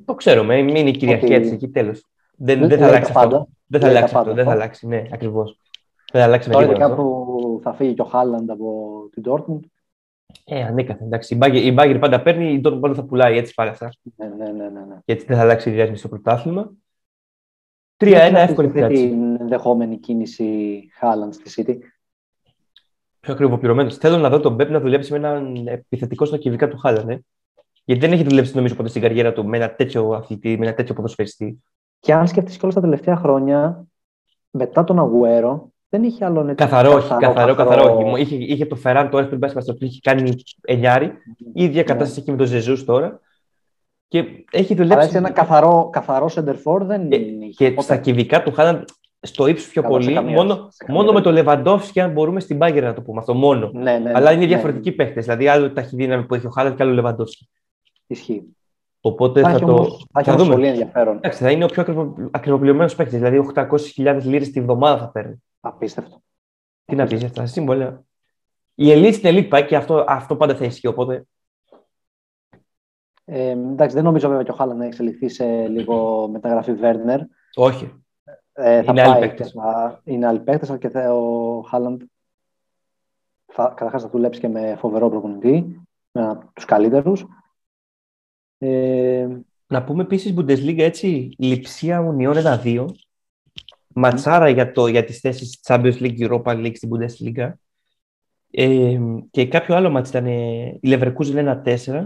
Το 0.05 0.15
ξέρουμε, 0.15 0.57
είναι 0.57 0.79
η 0.79 0.91
κυριαρχία 0.91 1.41
τη 1.41 1.47
εκεί 1.47 1.69
τέλος. 1.69 2.07
Δεν, 2.37 2.67
δεν, 2.67 2.79
θα 2.79 2.87
αλλάξει 2.87 3.11
αυτό. 3.15 3.47
Δεν 3.65 3.81
θα 3.81 3.87
αλλάξει 3.87 4.15
αυτό. 4.15 4.33
Δεν 4.33 4.45
θα 4.45 4.51
αλλάξει, 4.51 4.87
ναι, 4.87 5.03
ακριβώς. 5.11 5.59
Δεν 6.11 6.21
θα 6.21 6.27
αλλάξει 6.27 6.49
Τώρα 6.49 6.65
ειδικά 6.65 6.95
που 6.95 7.59
θα 7.63 7.73
φύγει 7.73 7.93
και 7.93 8.01
ο 8.01 8.05
Χάλαντ 8.05 8.49
από 8.49 8.93
την 9.11 9.23
Dortmund. 9.25 9.59
Ε, 10.45 10.63
ανέκαθεν. 10.63 11.05
Εντάξει, 11.05 11.33
η 11.33 11.37
Μπάγκερ, 11.37 11.65
η 11.65 11.71
Μπάγκερ 11.71 11.99
πάντα 11.99 12.21
παίρνει, 12.21 12.53
η 12.53 12.61
Dortmund 12.65 12.79
πάντα 12.81 12.93
θα 12.93 13.03
πουλάει 13.03 13.37
έτσι 13.37 13.53
πάλι 13.53 13.69
αυτά. 13.69 13.89
Ναι, 14.15 14.27
ναι, 14.27 14.51
ναι, 14.51 14.69
ναι, 14.69 14.85
ναι. 14.85 14.95
Και 15.05 15.11
έτσι 15.11 15.25
δεν 15.25 15.37
θα 15.37 15.43
αλλάξει 15.43 15.69
η 15.69 15.73
διάσμηση 15.73 15.99
στο 15.99 16.09
πρωτάθλημα. 16.09 16.71
3-1, 18.03 18.29
Τι 18.29 18.35
εύκολη 18.39 18.67
πιστεύετε 18.67 18.93
θέση. 18.95 19.09
την 19.09 19.37
ενδεχόμενη 19.41 19.97
κίνηση 19.97 20.79
Χάλαντ 20.99 21.33
στη 21.33 21.63
City. 21.67 21.77
Πιο 23.19 23.33
ακριβοπληρωμένο. 23.33 23.89
Θέλω 23.89 24.17
να 24.17 24.29
δω 24.29 24.39
τον 24.39 24.53
Μπέπ 24.55 24.69
να 24.69 24.79
δουλέψει 24.79 25.11
με 25.11 25.17
έναν 25.17 25.67
επιθετικό 25.67 26.25
στα 26.25 26.37
κυβικά 26.37 26.67
του 26.67 26.77
Χάλαν. 26.77 27.09
Ε. 27.09 27.23
Γιατί 27.85 28.01
δεν 28.01 28.11
έχει 28.11 28.23
δουλέψει, 28.23 28.55
νομίζω, 28.55 28.75
ποτέ 28.75 28.89
στην 28.89 29.01
καριέρα 29.01 29.33
του 29.33 29.45
με 29.45 29.57
ένα 29.57 29.73
τέτοιο 29.75 30.09
αθλητή, 30.09 30.57
με 30.57 30.65
ένα 30.65 30.75
τέτοιο 30.75 30.93
ποδοσφαιριστή. 30.93 31.63
Και 31.99 32.13
αν 32.13 32.27
σκεφτείς 32.27 32.57
και 32.57 32.65
όλα 32.65 32.73
τα 32.73 32.81
τελευταία 32.81 33.15
χρόνια, 33.15 33.85
μετά 34.51 34.83
τον 34.83 34.99
Αγουέρο, 34.99 35.71
δεν 35.89 36.03
είχε 36.03 36.25
άλλον 36.25 36.49
έτσι 36.49 36.65
Καθαρό, 36.65 36.93
όχι, 36.93 37.13
καθαρό, 37.19 37.55
καθαρό. 37.55 37.97
όχι. 38.11 38.21
Είχε, 38.21 38.35
είχε 38.35 38.65
το 38.65 38.75
Φεράν 38.75 39.09
τώρα 39.09 39.27
πριν 39.27 39.39
πάει 39.39 39.49
στο 39.49 39.75
είχε 39.79 39.99
κάνει 40.03 40.35
εννιάρι. 40.61 41.11
Η 41.53 41.63
ίδια 41.63 41.83
κατάσταση 41.83 42.19
έχει 42.19 42.31
με 42.31 42.37
τον 42.37 42.45
Ζεζού 42.45 42.85
τώρα. 42.85 43.19
Και 44.13 44.45
έχει 44.51 44.73
Αλλά 44.73 44.81
δουλέψει. 44.83 45.05
έτσι 45.05 45.17
ένα 45.17 45.29
καθαρό, 45.31 45.89
καθαρό 45.91 46.29
center 46.35 46.55
for 46.63 46.81
δεν 46.81 47.09
Και, 47.09 47.15
είχε. 47.15 47.47
και 47.49 47.65
Οπότε, 47.65 47.81
στα 47.81 47.97
κυβικά 47.97 48.43
του 48.43 48.51
Χάλαν 48.51 48.85
στο 49.19 49.47
ύψος 49.47 49.67
πιο 49.69 49.81
Καλά, 49.81 49.93
σε 49.93 49.99
πολύ. 50.05 50.15
καμία- 50.15 50.35
μόνο 50.35 50.53
σε 50.69 50.83
καμία 50.85 51.01
μόνο 51.01 51.13
με 51.13 51.21
το 51.21 51.31
Λεβαντόφσκι, 51.31 51.99
αν 51.99 52.11
μπορούμε 52.11 52.39
στην 52.39 52.57
Μπάγκερ 52.57 52.83
να 52.83 52.93
το 52.93 53.01
πούμε 53.01 53.19
αυτό. 53.19 53.33
Μόνο. 53.33 53.69
Ναι, 53.73 53.81
ναι, 53.91 53.97
ναι, 53.97 54.11
Αλλά 54.15 54.31
είναι 54.31 54.41
ναι, 54.41 54.47
διαφορετικοί 54.47 54.91
παίχτε. 54.91 55.21
Δηλαδή, 55.21 55.47
άλλο 55.47 55.71
ταχυδύναμη 55.73 56.23
που 56.25 56.35
έχει 56.35 56.45
ο 56.45 56.49
Χάλαν 56.49 56.75
και 56.75 56.83
άλλο 56.83 56.91
ο 56.91 56.95
Λεβαντόφσκι. 56.95 57.49
Ισχύει. 58.07 58.55
Οπότε 59.01 59.41
Θα 59.41 59.49
θα, 59.49 59.55
έχει 59.55 59.65
το. 59.65 59.71
όμως, 59.71 60.05
θα 60.11 60.19
έχει 60.19 60.29
θα 60.29 60.33
όμως 60.35 60.43
δούμε. 60.43 60.55
πολύ 60.55 60.67
ενδιαφέρον. 60.67 61.15
Εντάξει, 61.15 61.43
θα 61.43 61.51
είναι 61.51 61.63
ο 61.63 61.67
πιο 61.67 61.81
ακριβο... 61.81 62.13
ακριβοπληρωμένο 62.31 62.89
παίκτης. 62.97 63.17
Δηλαδή, 63.19 63.51
800.000 63.55 64.19
λίρες 64.23 64.51
τη 64.51 64.61
βδομάδα 64.61 64.97
θα 64.97 65.07
παίρνει. 65.09 65.43
Απίστευτο. 65.59 66.21
Τι 66.85 66.95
να 66.95 67.05
πεις 67.05 67.23
αυτά 67.23 67.41
τα 67.41 67.47
σύμβολα. 67.47 68.03
Η 68.75 68.91
ελίτ 68.91 69.13
στην 69.13 69.27
ελίτ 69.29 69.49
πάει 69.49 69.65
και 69.65 69.75
αυτό, 69.75 70.05
αυτό 70.07 70.35
πάντα 70.35 70.55
θα 70.55 70.65
ισχύει. 70.65 70.87
Οπότε 70.87 71.25
Ε, 73.35 73.49
εντάξει, 73.49 73.95
δεν 73.95 74.03
νομίζω 74.03 74.27
βέβαια 74.27 74.43
και 74.43 74.51
ο 74.51 74.53
Χάλαν 74.53 74.77
να 74.77 74.85
εξελιχθεί 74.85 75.29
σε 75.29 75.67
λίγο 75.67 76.27
μεταγραφή 76.31 76.73
Βέρνερ. 76.73 77.19
όχι. 77.55 77.93
Ε, 78.53 78.83
θα 78.83 78.91
Είναι 78.91 79.01
άλλοι 79.01 79.11
πάει 79.11 79.19
παίκτες. 79.21 79.51
και 79.51 79.59
θα- 79.59 80.01
είναι 80.03 80.25
άλλοι 80.27 80.39
παίκτες, 80.39 80.69
αλλά 80.69 80.77
και 80.79 80.89
θα, 80.89 81.13
ο 81.13 81.61
Χάλαντ 81.61 82.01
θα, 83.45 83.73
καταρχάς 83.75 84.01
θα 84.01 84.09
δουλέψει 84.09 84.39
και 84.39 84.47
με 84.47 84.75
φοβερό 84.79 85.09
προπονητή, 85.09 85.81
με 86.11 86.21
ένα 86.21 86.31
από 86.31 86.49
τους 86.53 86.65
καλύτερους. 86.65 87.25
Ε, 88.57 89.27
Να 89.67 89.83
πούμε 89.83 90.01
επίσης 90.03 90.33
Bundesliga 90.37 90.79
έτσι, 90.79 91.35
λειψία 91.37 91.99
Ουνιών 91.99 92.35
1-2. 92.35 92.85
Ματσάρα 93.95 94.49
για, 94.49 94.71
το, 94.71 94.87
για 94.87 95.03
τις 95.03 95.19
θέσεις 95.19 95.59
Champions 95.67 95.97
League, 95.99 96.19
Europa 96.29 96.55
League 96.55 96.75
στην 96.75 96.89
Bundesliga. 96.93 97.51
Ε, 98.51 98.99
και 99.31 99.47
κάποιο 99.47 99.75
άλλο 99.75 99.89
μάτς 99.89 100.09
ήταν 100.09 100.25
ε, 100.25 100.65
η 100.65 100.79
Leverkusen 100.83 101.61
1-4 101.63 102.05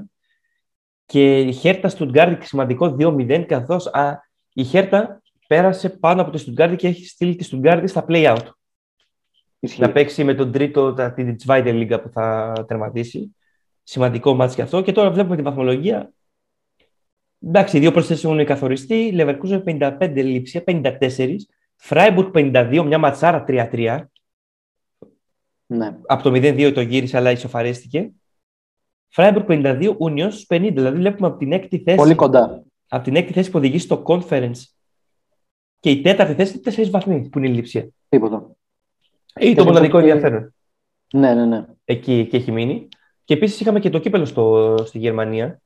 και 1.07 1.39
η 1.39 1.51
Χέρτα 1.51 1.89
Στουτγκάρδη 1.89 2.45
σημαντικό 2.45 2.95
2-0 2.99 3.45
καθώς 3.47 3.87
α, 3.87 4.19
η 4.53 4.63
Χέρτα 4.63 5.21
πέρασε 5.47 5.89
πάνω 5.89 6.21
από 6.21 6.31
τη 6.31 6.37
Στουτγκάρδη 6.37 6.75
και 6.75 6.87
έχει 6.87 7.05
στείλει 7.05 7.35
τη 7.35 7.43
Στουτγκάρδη 7.43 7.87
στα 7.87 8.05
play-out. 8.07 8.45
ισχύει. 9.59 9.81
να 9.81 9.91
παίξει 9.91 10.23
με 10.23 10.33
τον 10.33 10.51
τρίτο 10.51 10.93
τα- 10.93 11.13
την 11.13 11.35
Zweite 11.45 11.67
Liga 11.67 11.99
που 12.03 12.09
θα 12.09 12.53
τερματίσει. 12.67 13.35
Σημαντικό 13.83 14.33
μάτς 14.33 14.55
και 14.55 14.61
αυτό. 14.61 14.81
Και 14.81 14.91
τώρα 14.91 15.11
βλέπουμε 15.11 15.35
τη 15.35 15.41
βαθμολογία. 15.41 16.11
Εντάξει, 17.45 17.77
οι 17.77 17.79
δύο 17.79 17.91
προσθέσεις 17.91 18.23
έχουν 18.23 18.45
καθοριστεί. 18.45 19.11
Leverkusen 19.17 19.63
55, 19.63 20.23
Λιψία 20.23 20.63
54, 20.67 21.35
Freiburg 21.89 22.31
52, 22.33 22.83
μια 22.85 22.97
ματσάρα 22.97 23.43
3-3. 23.47 23.99
Ναι. 25.65 25.97
Από 26.05 26.23
το 26.23 26.31
0-2 26.33 26.71
το 26.73 26.81
γύρισε, 26.81 27.17
αλλά 27.17 27.31
ισοφαρίστηκε. 27.31 28.11
Freiburg 29.15 29.45
52, 29.47 29.95
Union 29.99 30.27
στους 30.31 30.45
50. 30.49 30.59
Δηλαδή 30.73 30.97
βλέπουμε 30.97 31.27
από 31.27 31.37
την 31.37 31.51
έκτη 31.51 31.79
θέση, 31.79 31.97
Πολύ 31.97 32.15
κοντά. 32.15 32.63
από 32.87 33.03
την 33.03 33.15
έκτη 33.15 33.33
θέση 33.33 33.51
που 33.51 33.57
οδηγεί 33.57 33.79
στο 33.79 34.03
conference 34.05 34.61
και 35.79 35.89
η 35.89 36.01
τέταρτη 36.01 36.33
θέση 36.33 36.61
είναι 36.65 36.87
4 36.87 36.89
βαθμοί 36.89 37.29
που 37.29 37.37
είναι 37.37 37.47
η 37.47 37.53
Λιψία. 37.53 37.87
Τίποτα. 38.09 38.51
Ή 39.39 39.49
Και 39.49 39.55
το 39.55 39.63
μοναδικό 39.63 40.01
και- 40.01 40.07
ενδιαφέρον. 40.07 40.53
Ναι, 41.13 41.33
ναι, 41.33 41.45
ναι. 41.45 41.65
εκεί, 41.85 42.13
εκεί 42.13 42.35
έχει 42.35 42.51
μείνει. 42.51 42.87
Και 43.23 43.33
επίσης 43.33 43.59
είχαμε 43.59 43.79
και 43.79 43.89
το 43.89 43.99
κύπελο 43.99 44.25
στο, 44.25 44.75
στη 44.85 44.97
Γερμανία. 44.99 45.61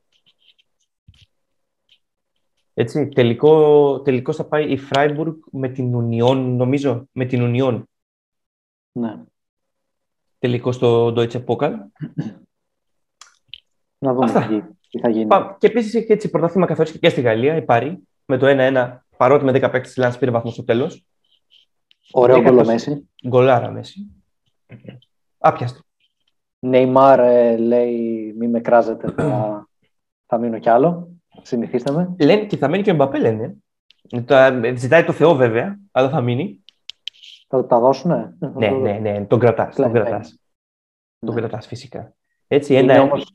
Έτσι, 2.74 3.08
τελικό, 3.08 4.00
τελικός 4.00 4.36
θα 4.36 4.44
πάει 4.44 4.72
η 4.72 4.78
Freiburg 4.92 5.34
με 5.50 5.68
την 5.68 5.92
Union, 5.96 6.36
νομίζω, 6.36 7.08
με 7.12 7.24
την 7.24 7.40
Union. 7.42 7.82
ναι. 8.92 9.22
Τελικό 10.38 10.72
στο 10.72 11.06
Deutsche 11.16 11.44
Pokal. 11.44 11.72
Να 14.02 14.12
δούμε 14.12 14.24
Αυτά. 14.24 14.46
τι, 14.46 14.60
τι 14.90 14.98
θα 14.98 15.08
γίνει. 15.08 15.26
Πα- 15.26 15.56
Και 15.60 15.66
επίσης 15.66 15.94
έχει 15.94 16.12
έτσι 16.12 16.30
πρωτάθλημα 16.30 16.66
καθορίσει 16.66 16.98
και 16.98 17.08
στη 17.08 17.20
Γαλλία, 17.20 17.56
η 17.56 17.62
Πάρη, 17.62 17.98
με 18.24 18.36
το 18.36 18.46
1-1, 18.46 18.98
παρότι 19.16 19.44
με 19.44 19.50
10 19.52 19.60
παίκτες 19.60 19.80
της 19.80 19.96
Λάνς 19.96 20.18
πήρε 20.18 20.30
βαθμό 20.30 20.50
στο 20.50 20.64
τέλος. 20.64 21.04
Ωραίο 22.12 22.36
Δέκα 22.36 22.48
γκολ 22.48 22.58
ο 22.58 22.62
προς- 22.62 22.72
Μέση. 22.72 23.08
Γκολάρα 23.28 23.70
Μέση. 23.70 24.06
Άπιαστο. 25.38 25.80
Νεϊμάρ 26.58 27.20
ε, 27.20 27.56
λέει 27.56 28.34
μη 28.38 28.48
με 28.48 28.60
κράζετε, 28.60 29.10
θα, 29.16 29.68
θα 30.26 30.38
μείνω 30.38 30.58
κι 30.58 30.68
άλλο. 30.68 31.08
Συνηθίστε 31.42 31.92
με. 31.92 32.14
Λένε 32.20 32.44
και 32.44 32.56
θα 32.56 32.68
μείνει 32.68 32.82
και 32.82 32.90
ο 32.90 32.94
Μπαπέ, 32.94 33.18
λένε. 33.18 33.56
Τα- 34.24 34.60
ζητάει 34.76 35.04
το 35.04 35.12
Θεό 35.12 35.34
βέβαια, 35.34 35.78
αλλά 35.90 36.08
θα 36.08 36.20
μείνει. 36.20 36.64
Θα 37.48 37.66
τα 37.66 37.78
δώσουνε; 37.80 38.36
Ναι, 38.54 38.68
ναι, 38.70 38.92
ναι, 38.92 39.24
τον 39.24 39.38
κρατάς, 39.38 39.74
τον 39.76 39.90
Κλαίει, 39.90 40.02
κρατάς. 40.02 40.38
Τον 41.18 41.34
Ναι. 41.34 41.40
κρατάς 41.40 41.66
φυσικά. 41.66 42.14
Έτσι, 42.48 42.74
Είναι, 42.74 42.92
ένα... 42.92 43.02
όμως, 43.02 43.32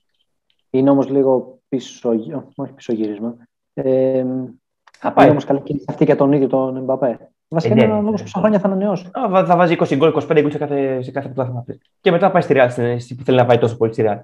είναι 0.70 0.90
όμως 0.90 1.10
λίγο 1.10 1.60
πίσω, 1.70 2.10
όχι 2.10 2.74
πισωγύρισμα. 2.76 3.36
Ε, 3.74 3.84
Θα 3.84 5.08
είναι 5.08 5.14
πάει. 5.14 5.30
όμως 5.30 5.46
καλή 5.46 5.62
κίνηση 5.62 5.86
αυτή 5.90 6.04
για 6.04 6.16
τον 6.16 6.32
ίδιο 6.32 6.48
τον 6.48 6.78
Εμπαπέ. 6.78 7.32
Βασικά 7.48 7.74
ναι, 7.76 7.82
είναι 7.82 7.90
ένα 7.92 8.00
ναι, 8.00 8.06
λόγος 8.06 8.20
ναι. 8.20 8.26
πόσα 8.26 8.40
χρόνια 8.40 8.60
θα 8.60 8.68
ανανεώσει. 8.68 9.06
Α, 9.12 9.30
βα- 9.30 9.46
Θα 9.46 9.56
βάζει 9.58 9.76
20 9.80 9.96
γκολ, 9.96 10.14
25 10.30 10.38
γκολ 10.42 10.52
σε 10.52 10.58
κάθε, 10.58 11.02
σε 11.02 11.12
κάθε 11.12 11.28
πρωτάθλημα. 11.28 11.66
Και 12.02 12.12
μετά 12.12 12.32
πάει 12.32 12.42
στη 12.42 12.54
Real, 12.58 12.68
στην- 12.70 13.00
στη- 13.00 13.16
που 13.16 13.24
θέλει 13.24 13.38
να 13.38 13.46
πάει 13.46 13.58
τόσο 13.58 13.78
πολύ 13.78 13.94
στη 13.94 14.04
Real. 14.08 14.20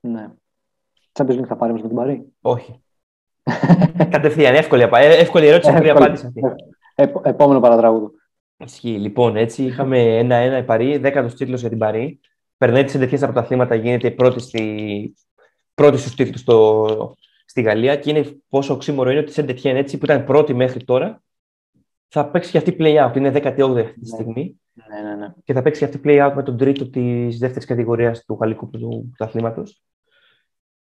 Ναι. 0.00 0.28
Champions 1.12 1.38
League 1.40 1.46
θα 1.46 1.56
πάρει 1.56 1.70
όμως 1.70 1.82
με 1.82 1.88
την 1.88 1.96
Παρή. 1.96 2.32
Όχι. 2.40 2.80
Κατευθείαν, 4.10 4.54
εύκολη, 4.54 4.82
απα- 4.82 4.98
ε, 4.98 5.14
εύκολη 5.18 5.46
ερώτηση, 5.46 5.70
εύκολη 5.70 5.88
Εύκολη. 5.88 6.04
απάντηση 6.06 6.26
αυτή. 6.26 6.40
Επ- 6.94 7.26
επόμενο 7.26 7.60
παρατράγουδο. 7.60 8.10
Ισχύει. 8.56 8.98
Λοιπόν, 8.98 9.36
έτσι 9.36 9.64
είχαμε 9.64 9.98
ένα-ένα 10.18 10.58
η 10.58 10.64
Παρή, 10.64 10.96
δέκατος 10.96 11.34
τίτλος 11.34 11.60
για 11.60 11.68
την 11.68 11.78
Παρή. 11.78 12.20
Περνάει 12.60 12.84
τις 12.84 12.94
εντεκέ 12.94 13.14
από 13.14 13.24
τα 13.26 13.32
πρωταθλήματα, 13.32 13.74
γίνεται 13.74 14.06
η 14.06 14.10
πρώτη, 14.10 14.40
στη... 14.40 15.14
πρώτη 15.74 15.96
στου 15.98 16.14
τίτλου 16.14 16.38
στο... 16.38 17.14
στη 17.44 17.62
Γαλλία 17.62 17.96
και 17.96 18.10
είναι 18.10 18.40
πόσο 18.48 18.74
οξύμορο 18.74 19.10
είναι 19.10 19.20
ότι 19.20 19.30
η 19.30 19.32
Σεντετιέν 19.32 19.76
έτσι 19.76 19.98
που 19.98 20.04
ήταν 20.04 20.24
πρώτη 20.24 20.54
μέχρι 20.54 20.84
τώρα 20.84 21.22
θα 22.08 22.30
παίξει 22.30 22.50
και 22.50 22.58
αυτή 22.58 22.76
play-out. 22.78 23.12
Είναι 23.16 23.32
18η 23.34 23.78
αυτή 23.78 24.00
τη 24.00 24.00
Ναι. 24.00 24.06
στιγμή 24.06 24.60
Ναι, 24.72 25.08
ναι, 25.08 25.16
ναι. 25.16 25.32
και 25.44 25.52
θα 25.52 25.62
παίξει 25.62 25.80
και 25.80 25.84
αυτή 25.86 26.00
play-out 26.04 26.32
με 26.34 26.42
τον 26.42 26.56
τρίτο 26.56 26.90
της 26.90 27.38
δεύτερης 27.38 27.64
κατηγορίας 27.64 28.24
του 28.24 28.38
γαλλικού 28.40 28.70
του 28.70 29.12
πρωταθλήματο. 29.16 29.62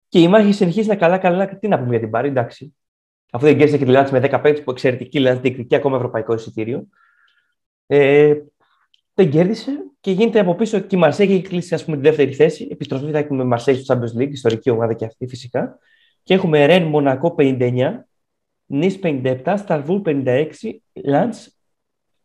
Και 0.08 0.20
η 0.20 0.28
μάχη 0.28 0.52
συνεχίζει 0.52 0.88
να 0.88 0.96
καλά-καλά. 0.96 1.58
Τι 1.58 1.68
να 1.68 1.78
πούμε 1.78 1.90
για 1.90 2.00
την 2.00 2.10
Πάρη, 2.10 2.28
εντάξει. 2.28 2.76
Αφού 3.32 3.46
δεν 3.46 3.58
κέρδισε 3.58 3.78
και 3.78 3.86
τη 3.86 3.92
Λάντς 3.92 4.12
με 4.12 4.20
10 4.20 4.22
παίκτες 4.42 4.64
που 4.64 4.72
εξαιρετική 4.72 5.20
Λάντς 5.20 5.42
διεκδικεί 5.42 5.76
ακόμα 5.76 5.96
ευρωπαϊκό 5.96 6.34
εισιτήριο. 6.34 6.88
Ε, 7.88 8.34
δεν 9.16 9.30
κέρδισε 9.30 9.72
και 10.00 10.12
γίνεται 10.12 10.40
από 10.40 10.56
πίσω 10.56 10.80
και 10.80 10.96
η 10.96 11.00
Μαρσέη 11.00 11.32
έχει 11.32 11.42
κλείσει 11.42 11.74
ας 11.74 11.86
πούμε, 11.86 11.98
τη 11.98 12.04
δεύτερη 12.04 12.34
θέση. 12.34 12.68
Επιστροφή 12.72 13.12
θα 13.12 13.18
έχουμε 13.18 13.44
Μαρσέη 13.44 13.76
στο 13.76 13.96
Champions 13.96 14.22
League, 14.22 14.32
ιστορική 14.32 14.70
ομάδα 14.70 14.94
και 14.94 15.06
αυτή 15.06 15.28
φυσικά. 15.28 15.80
Και 16.24 16.34
έχουμε 16.34 16.66
Ρεν 16.66 16.84
Μονακό 16.84 17.36
59, 17.38 18.06
Νις 18.66 19.00
57, 19.04 19.54
Στρασβούρ 19.58 20.02
56, 20.06 20.50
Λανς 20.94 21.58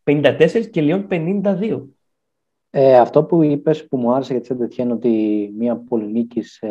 54 0.05 0.67
και 0.71 0.81
Λιόν 0.81 1.07
52. 1.11 1.83
Ε, 2.71 2.99
αυτό 2.99 3.25
που 3.25 3.43
είπες 3.43 3.87
που 3.89 3.97
μου 3.97 4.13
άρεσε 4.13 4.33
για 4.33 4.41
τη 4.41 4.47
Σεντ 4.47 4.66
Ετιέν 4.66 4.91
ότι 4.91 5.09
μία 5.59 5.77
πολυνίκης 5.77 6.69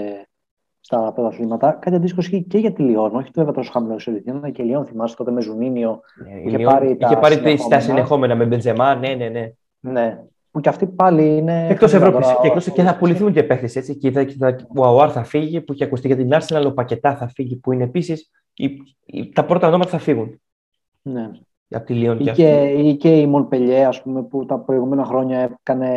στα 0.80 1.12
πρωταθλήματα, 1.14 1.72
κάτι 1.72 1.96
αντίστοιχο 1.96 2.22
ισχύει 2.22 2.44
και 2.44 2.58
για 2.58 2.74
τη 2.74 2.82
Λιόν. 2.82 3.16
Όχι 3.16 3.32
το 3.32 3.52
τόσο 3.52 3.72
χαμηλό 3.72 3.96
η 3.96 4.00
Σεντ 4.00 4.14
Ετιέν, 4.14 4.36
αλλά 4.36 4.50
και 4.50 4.62
η 4.62 4.66
Λιόν. 4.66 4.86
Θυμάσαι 4.86 5.16
τότε 5.16 5.32
με 5.32 5.42
Ζουνίνιο. 5.42 6.00
Ναι, 6.24 6.40
Είχε 6.40 6.56
η 6.56 6.58
Λιόν 6.58 6.72
πάρει 6.72 6.98
τα 6.98 7.08
είχε 7.08 7.20
πάρει 7.20 7.36
τα 7.36 7.42
συνεχόμενα. 7.42 7.82
συνεχόμενα 7.82 8.36
με 8.36 8.46
Μπενζεμά, 8.46 8.96
ναι, 8.96 9.14
ναι, 9.14 9.30
ναι. 9.30 9.52
Ναι. 9.80 10.24
Που 10.52 10.60
και 10.60 10.70
αυτή 10.70 10.88
πάλι 10.88 11.38
είναι. 11.38 11.68
Εκτός 11.70 11.94
Ευρώπης. 11.94 12.26
τώρα- 12.28 12.40
Και, 12.42 12.48
εκτός, 12.48 12.72
και 12.72 12.82
θα 12.84 12.98
πουληθούν 12.98 13.34
και 13.34 13.44
παίχτες 13.44 13.76
έτσι. 13.76 13.98
Και 13.98 14.12
θα, 14.12 14.24
και 14.24 14.36
θα, 14.40 14.56
ο 14.76 14.86
Αουάρ 14.86 15.10
θα 15.14 15.24
φύγει 15.24 15.62
που 15.62 15.74
έχει 15.74 15.84
ακουστεί 15.84 16.08
για 16.08 16.16
την 16.16 16.30
Arsenal, 16.32 16.64
ο 16.66 16.72
Πακετά 16.74 17.16
θα 17.16 17.28
φύγει 17.28 17.56
που 17.56 17.72
είναι 17.72 17.84
επίση. 17.84 18.30
Τα 19.34 19.46
πρώτα 19.46 19.68
ονόματα 19.68 19.90
θα 19.90 19.98
φύγουν 20.00 20.42
Ναι. 21.02 21.32
από 21.70 21.86
τη 21.86 21.94
Λιόν 21.94 22.20
Ή 22.20 22.24
και 22.24 22.32
και, 22.32 22.50
αυτή. 22.50 22.88
ή 22.88 22.96
και 22.96 23.20
η 23.20 23.28
Μονπελιέ, 23.28 23.86
ας 23.86 24.02
πούμε, 24.02 24.24
που 24.24 24.46
τα 24.46 24.60
προηγούμενα 24.60 25.04
χρόνια 25.06 25.40
έκανε 25.64 25.92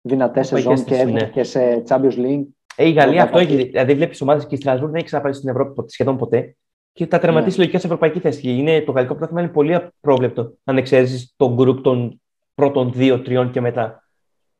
δυνατές 0.00 0.46
σεζόν 0.46 0.64
Παγιές 0.64 0.84
και 0.86 0.90
της, 0.92 1.00
έβγαινε 1.02 1.20
ναι. 1.20 1.28
και 1.28 1.42
σε 1.42 1.82
Champions 1.88 2.16
League. 2.18 2.44
Ε, 2.76 2.86
η 2.88 2.92
Γαλλία 2.92 3.12
Όταν 3.12 3.18
αυτό 3.24 3.36
θα 3.36 3.42
έχει. 3.42 3.54
φύγει. 3.56 3.68
Δηλαδή, 3.68 3.94
βλέπεις 3.94 4.20
ομάδες 4.20 4.46
και 4.46 4.54
η 4.54 4.58
Στρασβούρg 4.58 4.86
δεν 4.86 4.94
έχει 4.94 5.04
ξαναπάρει 5.04 5.34
στην 5.34 5.48
Ευρώπη 5.48 5.74
ποτέ- 5.74 5.90
σχεδόν 5.90 6.16
ποτέ. 6.16 6.56
Και 6.92 7.06
θα 7.06 7.18
τερματίσει 7.18 7.56
Ναι. 7.58 7.62
λογικά 7.64 7.78
σε 7.78 7.86
ευρωπαϊκή 7.86 8.18
θέση. 8.20 8.40
Και 8.40 8.50
Είναι, 8.50 8.80
το 8.80 8.92
γαλλικό 8.92 9.12
πρωτάθλημα 9.14 9.42
είναι 9.42 9.52
πολύ 9.52 9.74
απρόβλεπτο, 9.74 10.52
αν 10.64 10.76
εξαιρέσεις 10.76 11.34
τον 11.36 11.54
γκρουπ 11.54 11.80
των 11.80 12.20
πρώτων 12.58 12.92
δύο-τριών 12.92 13.50
και 13.50 13.60
μετά. 13.60 14.08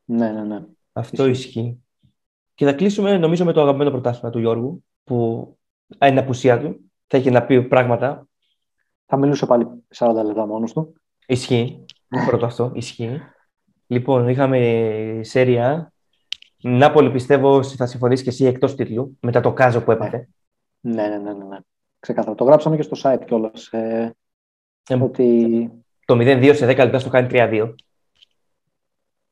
Ναι, 0.05 0.31
ναι, 0.31 0.43
ναι. 0.43 0.65
Αυτό 0.93 1.25
ισχύει. 1.25 1.83
Και 2.53 2.65
θα 2.65 2.73
κλείσουμε, 2.73 3.17
νομίζω, 3.17 3.45
με 3.45 3.53
το 3.53 3.61
αγαπημένο 3.61 3.91
πρωτάθλημα 3.91 4.29
του 4.29 4.39
Γιώργου, 4.39 4.83
που 5.03 5.57
είναι 6.05 6.19
απουσία 6.19 6.59
του. 6.59 6.91
Θα 7.07 7.17
έχει 7.17 7.29
να 7.29 7.45
πει 7.45 7.63
πράγματα. 7.63 8.27
Θα 9.05 9.17
μιλούσε 9.17 9.45
πάλι 9.45 9.67
40 9.95 10.21
λεπτά 10.25 10.45
μόνος 10.45 10.73
του. 10.73 10.93
Ισχύει. 11.25 11.85
Πρώτο 12.25 12.45
αυτό. 12.45 12.71
Ισχύει. 12.73 13.21
Λοιπόν, 13.87 14.27
είχαμε 14.27 15.19
σέρια. 15.23 15.93
Νάπολη 16.61 17.11
πιστεύω 17.11 17.63
θα 17.63 17.85
συμφωνήσεις 17.85 18.23
και 18.23 18.29
εσύ 18.29 18.45
εκτός 18.45 18.75
τίτλου, 18.75 19.17
μετά 19.21 19.39
το 19.39 19.53
κάζο 19.53 19.83
που 19.83 19.91
έπαθε. 19.91 20.29
Ναι, 20.79 21.07
ναι, 21.07 21.17
ναι, 21.17 21.33
ναι. 21.33 21.45
ναι. 21.45 21.57
Ξεκάθαρα. 21.99 22.35
Το 22.35 22.43
γράψαμε 22.43 22.75
και 22.75 22.81
στο 22.81 22.97
site 23.03 23.23
κιόλας. 23.25 23.67
Ε, 23.67 24.15
ε, 24.89 24.95
ότι... 24.95 25.69
Το 26.05 26.15
0-2 26.15 26.51
σε 26.55 26.65
10 26.65 26.77
λεπτά 26.77 26.99
στο 26.99 27.09
κάνει 27.09 27.27
3-2. 27.31 27.73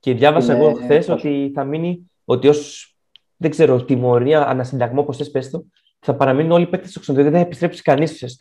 Και 0.08 0.14
διάβασα 0.14 0.56
είναι... 0.56 0.64
εγώ 0.64 0.74
χθες 0.74 1.10
ότι 1.10 1.52
θα 1.54 1.64
μείνει 1.64 2.12
ότι 2.26 2.48
ως 2.48 2.96
δεν 3.38 3.52
ξέρω, 3.52 3.84
τιμωρία, 3.84 4.48
ανασυνταγμό, 4.48 5.04
πώς 5.04 5.18
θες 5.18 5.32
πες 5.32 5.50
το, 5.50 5.66
θα 6.00 6.16
παραμείνουν 6.16 6.52
όλοι 6.52 6.64
οι 6.64 6.68
παίκτες 6.68 6.90
στο 6.90 7.00
ξενοδοχείο. 7.00 7.32
Δεν 7.32 7.42
θα 7.42 7.48
επιστρέψει 7.48 7.82
κανείς 7.82 8.38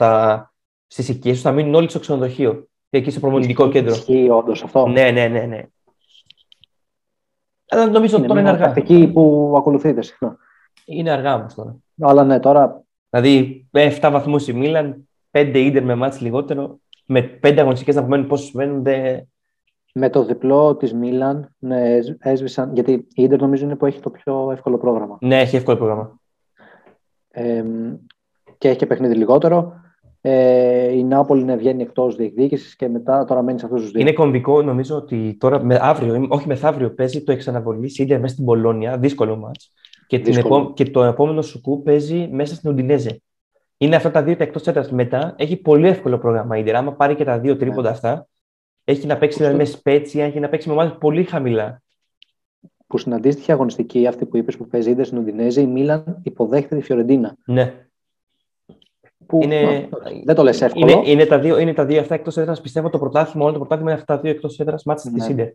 στις 0.87 1.09
οικίες 1.09 1.37
του, 1.37 1.43
θα 1.43 1.53
μείνουν 1.53 1.75
όλοι 1.75 1.89
στο 1.89 1.99
ξενοδοχείο. 1.99 2.69
Και 2.91 2.99
εκεί 2.99 3.11
στο 3.11 3.21
προμονητικό 3.21 3.69
κέντρο. 3.69 3.93
Ισχύει 3.93 4.29
όντως 4.31 4.63
αυτό. 4.63 4.87
Ναι, 4.87 5.11
ναι, 5.11 5.27
ναι. 5.27 5.41
ναι. 5.41 5.63
Αλλά 7.69 7.87
νομίζω 7.87 8.17
ότι 8.17 8.27
τώρα 8.27 8.41
είναι 8.41 8.49
αργά. 8.49 8.73
Εκεί 8.77 9.11
που 9.13 9.55
ακολουθείτε 9.57 10.03
συχνά. 10.03 10.37
Είναι 10.85 11.11
αργά 11.11 11.35
όμως 11.35 11.55
τώρα. 11.55 11.77
Αλλά 12.01 12.25
ναι, 12.25 12.41
τώρα. 12.41 12.83
Δηλαδή, 13.11 13.67
7 13.73 14.09
βαθμούς 14.13 14.49
η 14.49 14.53
Μίλαν, 14.53 15.09
5 15.31 15.53
ίντερ 15.55 15.85
με 15.85 15.95
μάτς 15.95 16.21
λιγότερο, 16.21 16.79
με 17.07 17.39
5 17.43 17.57
αγωνιστικές 17.59 17.95
να 17.95 18.01
απομένουν 18.01 18.27
πόσο 18.27 18.45
σημαίνουν. 18.45 18.85
Με 19.99 20.11
το 20.11 20.25
διπλό 20.25 20.77
της 20.77 20.95
Μίλαν 20.95 21.55
ναι, 21.59 21.99
έσβησαν. 22.19 22.71
Γιατί 22.75 22.93
η 22.93 23.23
ίντερ 23.23 23.41
νομίζω 23.41 23.65
είναι 23.65 23.77
που 23.77 23.87
έχει 23.87 24.01
το 24.01 24.11
πιο 24.11 24.51
εύκολο 24.53 24.79
πρόγραμμα. 24.79 25.19
Ναι, 25.21 25.41
έχει 25.41 25.57
εύκολο 25.57 25.77
πρόγραμμα. 25.77 26.21
Ε, 27.31 27.65
και 28.59 28.69
έχει 28.69 28.77
και 28.77 28.87
παιχνίδι 28.87 29.15
λιγότερο. 29.15 29.73
Ε, 30.21 30.93
η 30.93 31.05
Νάπολη 31.05 31.45
να 31.45 31.57
βγαίνει 31.57 31.83
εκτός 31.83 32.17
διεκδίκησης 32.17 32.77
και 32.77 32.89
μετά 32.89 33.25
τώρα 33.25 33.43
μένει 33.43 33.59
σε 33.59 33.65
αυτούς 33.65 33.81
τους 33.81 33.91
δύο. 33.91 34.01
Είναι 34.01 34.13
κομβικό, 34.13 34.63
νομίζω 34.63 34.97
ότι 34.97 35.37
τώρα, 35.41 35.65
με 35.65 35.79
αύριο, 35.81 36.27
όχι 36.29 36.47
μεθαύριο, 36.47 36.91
παίζει 36.91 37.25
το 37.25 37.33
εξαναβολής 37.33 37.99
Ίντερ 37.99 38.21
μέσα 38.21 38.35
στην 38.35 38.45
Πολώνια. 38.45 38.99
Δύσκολο 38.99 39.37
μάτ. 39.37 39.55
Και, 40.07 40.19
και 40.75 40.85
το 40.85 41.03
επόμενο 41.03 41.43
σουκού 41.43 41.83
παίζει 41.83 42.29
μέσα 42.33 42.55
στην 42.55 42.71
Ουντινέζε. 42.71 43.23
Είναι 43.77 43.97
αυτά 43.97 44.11
τα 44.11 44.23
δύο 44.23 44.37
τα 44.37 44.45
εκτός 44.45 44.67
έδρα. 44.67 44.87
Μετά 44.91 45.35
έχει 45.37 45.57
πολύ 45.57 45.89
εύκολο 45.89 46.19
πρόγραμμα 46.19 46.57
η 46.57 46.61
Ίντερ. 46.61 46.77
Άμα 46.77 46.93
πάρει 46.93 47.15
και 47.15 47.25
τα 47.25 47.39
δύο 47.39 47.57
τρίποντα 47.57 47.83
ναι. 47.83 47.89
αυτά, 47.89 48.29
έχει 48.89 49.07
να 49.07 49.17
παίξει 49.17 49.39
δηλαδή, 49.39 49.57
με 49.57 49.65
σπέτσια, 49.65 50.25
έχει 50.25 50.41
να 50.41 50.49
παίξει 50.49 50.69
με 50.69 50.75
ομάδες 50.75 50.97
πολύ 51.01 51.25
χαμηλά. 51.25 51.83
Που 52.87 52.99
στην 52.99 53.15
αντίστοιχη 53.15 53.53
αγωνιστική, 53.53 54.07
αυτή 54.07 54.27
που 54.27 54.37
είπες 54.37 54.57
που 54.57 54.67
παίζει 54.67 54.91
Ίντερ 54.91 55.07
στην 55.07 55.19
Ουντινέζε, 55.19 55.61
η 55.61 55.67
Μίλαν 55.67 56.21
υποδέχεται 56.23 56.77
τη 56.77 56.83
Φιωρεντίνα. 56.83 57.37
Ναι. 57.47 57.87
Που, 59.27 59.43
είναι, 59.43 59.89
δεν 60.25 60.35
το 60.35 60.43
λες 60.43 60.63
εύκολο. 60.63 60.91
Είναι, 60.91 61.11
είναι, 61.11 61.27
τα 61.27 61.39
δύο, 61.39 61.59
είναι 61.59 61.73
τα 61.73 61.85
δύο 61.85 62.01
αυτά 62.01 62.15
εκτός 62.15 62.37
έδρας. 62.37 62.61
Πιστεύω 62.61 62.91
το 62.91 62.99
πρωτάθλημα, 62.99 63.45
όλο 63.45 63.53
το 63.53 63.59
πρωτάθλημα 63.59 63.91
είναι 63.91 64.01
αυτά 64.01 64.15
τα 64.15 64.21
δύο 64.21 64.31
εκτός 64.31 64.59
έδρας 64.59 64.85
μάτια 64.85 65.11
ναι. 65.11 65.19
τη 65.19 65.33
Ίντερ. 65.33 65.49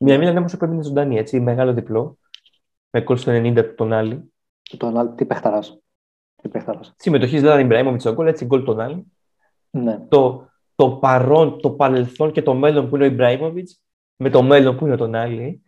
Μια 0.00 0.18
Μίλαν 0.18 0.36
όμω 0.36 0.46
πρέπει 0.46 0.66
να 0.66 0.72
είναι 0.72 0.82
ζωντανή, 0.82 1.18
έτσι, 1.18 1.40
μεγάλο 1.40 1.72
διπλό. 1.72 2.18
Με 2.90 3.00
κόλ 3.00 3.16
στο 3.16 3.32
90 3.32 3.74
τον 3.76 3.92
άλλη. 3.92 4.32
Τον 4.76 4.98
άλλη, 4.98 5.10
τι 5.14 5.24
παιχταράς. 5.24 5.78
Τι 6.42 6.48
παιχταράς. 6.48 6.92
Συμμετοχής 6.96 7.40
δεν 7.40 7.50
ήταν 7.50 7.60
Ιμπραήμοβιτς 7.60 8.02
στον 8.02 8.14
γκολ, 8.14 8.26
έτσι 8.26 8.44
γκολ 8.44 8.64
τον 8.64 8.80
άλλη. 8.80 9.06
Ναι. 9.70 10.00
Το, 10.08 10.51
το 10.82 10.90
παρόν, 10.90 11.60
το 11.60 11.70
παρελθόν 11.70 12.32
και 12.32 12.42
το 12.42 12.54
μέλλον 12.54 12.88
που 12.88 12.94
είναι 12.96 13.04
ο 13.04 13.08
Ιμπραήμοβιτς 13.08 13.82
με 14.16 14.30
το 14.30 14.42
μέλλον 14.42 14.76
που 14.76 14.86
είναι 14.86 14.96
τον 14.96 15.14
άλλη. 15.14 15.62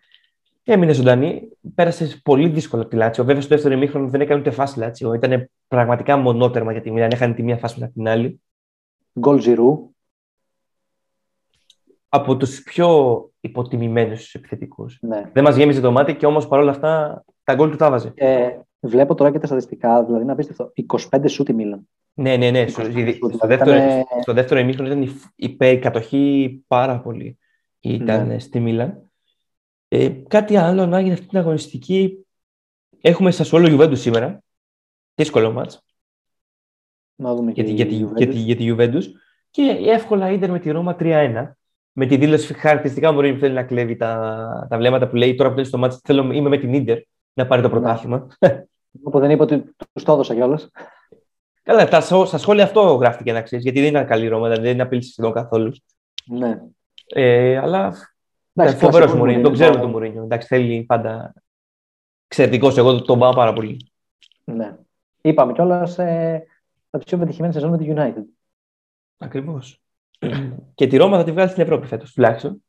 Έμεινε 0.65 0.93
ζωντανή. 0.93 1.49
Πέρασε 1.75 2.21
πολύ 2.25 2.49
δύσκολα 2.49 2.83
από 2.83 2.91
τη 2.91 2.97
Λάτσιο. 2.97 3.25
Βέβαια, 3.25 3.43
στο 3.43 3.55
δεύτερο 3.55 3.75
ημίχρονο 3.75 4.09
δεν 4.09 4.21
έκανε 4.21 4.41
ούτε 4.41 4.51
φάση 4.51 4.79
Λάτσιο. 4.79 5.15
Ήταν 5.15 5.51
πραγματικά 5.69 6.17
μονότερμα 6.17 6.73
για 6.73 6.81
τη 6.81 6.91
Μίλαν. 6.91 7.11
Έχανε 7.13 7.35
τη 7.35 7.43
μία 7.43 7.57
φάση 7.57 7.81
μετά 7.81 7.93
την 7.93 8.09
άλλη. 8.09 8.41
Γκολ 9.19 9.41
Ζηρού. 9.41 9.91
Από 12.09 12.37
τους 12.37 12.63
πιο 12.63 13.21
υποτιμημένους 13.41 14.35
επιθετικούς. 14.35 14.99
Ναι. 15.01 15.31
Δεν 15.33 15.45
μας 15.45 15.57
γέμιζε 15.57 15.81
το 15.81 15.91
μάτι 15.91 16.17
και 16.17 16.27
όμως 16.27 16.49
παρόλα 16.49 16.71
αυτά 16.71 17.25
τα 17.45 17.55
γκολ 17.55 17.71
του 17.71 17.77
τα 17.77 17.91
βάζε. 17.91 18.13
Ε, 18.15 18.59
βλέπω 18.81 19.15
τώρα 19.15 19.31
και 19.31 19.39
τα 19.39 19.47
στατιστικά, 19.47 20.05
δηλαδή 20.05 20.25
να 20.25 20.35
πείτε 20.35 20.55
25 21.11 21.25
σούτ 21.29 21.49
η 21.49 21.53
Μίλαν. 21.53 21.89
Ναι, 22.15 22.37
ναι, 22.37 22.51
ναι. 22.51 22.67
Στο, 22.67 22.83
στο, 23.35 23.47
δεύτερο, 23.47 23.77
ήταν... 23.77 24.05
στο 24.23 24.33
δεύτερο 24.33 24.61
ημίχρονο 24.61 24.93
ήταν 24.93 25.17
η 25.37 25.79
κατοχή 25.79 26.65
πάρα 26.67 27.01
πολύ. 27.01 27.39
Ήταν 27.81 28.27
ναι. 28.27 28.39
στη 28.39 28.61
Μίλαν. 28.61 29.11
Ε, 29.89 30.09
κάτι 30.09 30.57
άλλο 30.57 30.87
να 30.87 31.01
γίνει 31.01 31.13
αυτή 31.13 31.27
την 31.27 31.39
αγωνιστική. 31.39 32.27
Έχουμε 33.01 33.31
σα 33.31 33.57
όλο 33.57 33.69
Juventus 33.71 33.99
σήμερα. 33.99 34.43
Δύσκολο 35.15 35.53
μάτς. 35.53 35.85
Να 37.15 37.35
δούμε 37.35 37.51
για, 37.51 37.65
και 37.65 37.71
για, 37.71 37.85
για, 37.85 38.27
για, 38.27 38.57
τη 38.57 38.67
Juventus. 38.69 39.03
Και 39.51 39.63
εύκολα 39.87 40.31
ίντερ 40.31 40.51
με 40.51 40.59
τη 40.59 40.71
Ρώμα 40.71 40.97
3-1. 40.99 41.53
Με 41.93 42.07
τη 42.07 42.17
δήλωση 42.17 42.55
χαρακτηριστικά 42.55 43.13
μου 43.13 43.33
που 43.33 43.39
θέλει 43.39 43.55
να 43.55 43.63
κλέβει 43.63 43.97
τα, 43.97 44.67
τα 44.71 44.77
βλέμματα 44.77 45.09
που 45.09 45.17
λέει 45.17 45.35
τώρα 45.35 45.49
που 45.49 45.59
είναι 45.59 45.69
στο 45.69 45.79
μάτς 45.79 46.01
θέλω, 46.05 46.33
είμαι 46.33 46.49
με 46.49 46.59
την 46.59 46.75
ίντερ 46.75 46.99
να 47.33 47.47
πάρει 47.47 47.63
το 47.63 47.69
ναι. 47.69 47.75
πρωτάθλημα. 47.75 48.27
Όπου 49.03 49.19
δεν 49.19 49.31
είπε 49.31 49.43
ότι 49.43 49.75
τους 49.93 50.03
το 50.03 50.13
έδωσα 50.13 50.35
κιόλας. 50.35 50.71
Καλά, 51.65 51.89
τα, 51.89 52.01
στα 52.01 52.39
σχόλια 52.39 52.65
αυτό 52.65 52.81
γράφτηκε 52.81 53.33
να 53.33 53.43
ξέρεις, 53.43 53.65
γιατί 53.65 53.81
δεν 53.81 53.89
ήταν 53.89 54.07
καλή 54.07 54.29
Ρώμα, 54.29 54.49
δηλαδή 54.49 54.69
δεν 54.69 54.81
απειλήσε 54.81 55.11
σχεδόν 55.11 55.33
καθόλου. 55.33 55.73
Ναι. 56.25 56.63
Ε, 57.07 57.57
αλλά 57.57 57.95
Φοβερός 58.77 59.15
Μουρίνιο, 59.15 59.43
τον 59.43 59.53
ξέρουμε 59.53 59.81
τον 59.81 59.91
Μουρίνιο. 59.91 60.23
Εντάξει, 60.23 60.47
θέλει 60.47 60.83
πάντα 60.83 61.35
εξαιρετικός. 62.27 62.77
Εγώ 62.77 63.03
τον 63.03 63.19
πάω 63.19 63.33
πάρα 63.33 63.53
πολύ. 63.53 63.93
Ναι. 64.45 64.77
Είπαμε 65.21 65.53
κιόλας 65.53 65.99
ε, 65.99 66.47
τα 66.91 66.99
πιο 66.99 67.19
πετυχημένη 67.19 67.53
σεζόν 67.53 67.71
με 67.71 67.79
τη 67.79 67.87
United. 67.89 68.25
Ακριβώς. 69.19 69.83
και 70.75 70.87
τη 70.87 70.97
Ρώμα 70.97 71.17
θα 71.17 71.25
τη 71.25 71.33
βγάλει 71.33 71.51
στην 71.51 71.63
Ευρώπη 71.63 71.87
φέτος 71.87 72.13
τουλάχιστον. 72.13 72.65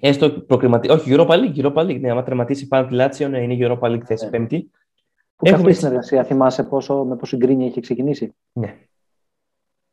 Έστω 0.00 0.30
προκριματική. 0.30 0.92
Όχι, 0.92 1.14
Europa 1.14 1.32
League. 1.32 1.56
Europa 1.56 1.86
League. 1.86 2.00
Ναι, 2.00 2.10
άμα 2.10 2.22
τερματίσει 2.22 2.66
πάνω 2.66 2.88
τη 2.88 2.94
Λάτσιο, 2.94 3.28
ναι, 3.28 3.42
είναι 3.42 3.54
η 3.54 3.58
Europa 3.62 3.90
League 3.90 4.04
θέση 4.04 4.24
ναι. 4.24 4.30
πέμπτη. 4.30 4.70
Που 5.38 5.48
Έχουμε... 5.48 5.72
συνεργασία, 5.72 6.24
θυμάσαι 6.24 6.62
πόσο, 6.62 7.04
με 7.04 7.16
πόσο 7.16 7.36
γκρίνια 7.36 7.66
είχε 7.66 7.80
ξεκινήσει; 7.80 8.34
Ναι. 8.52 8.76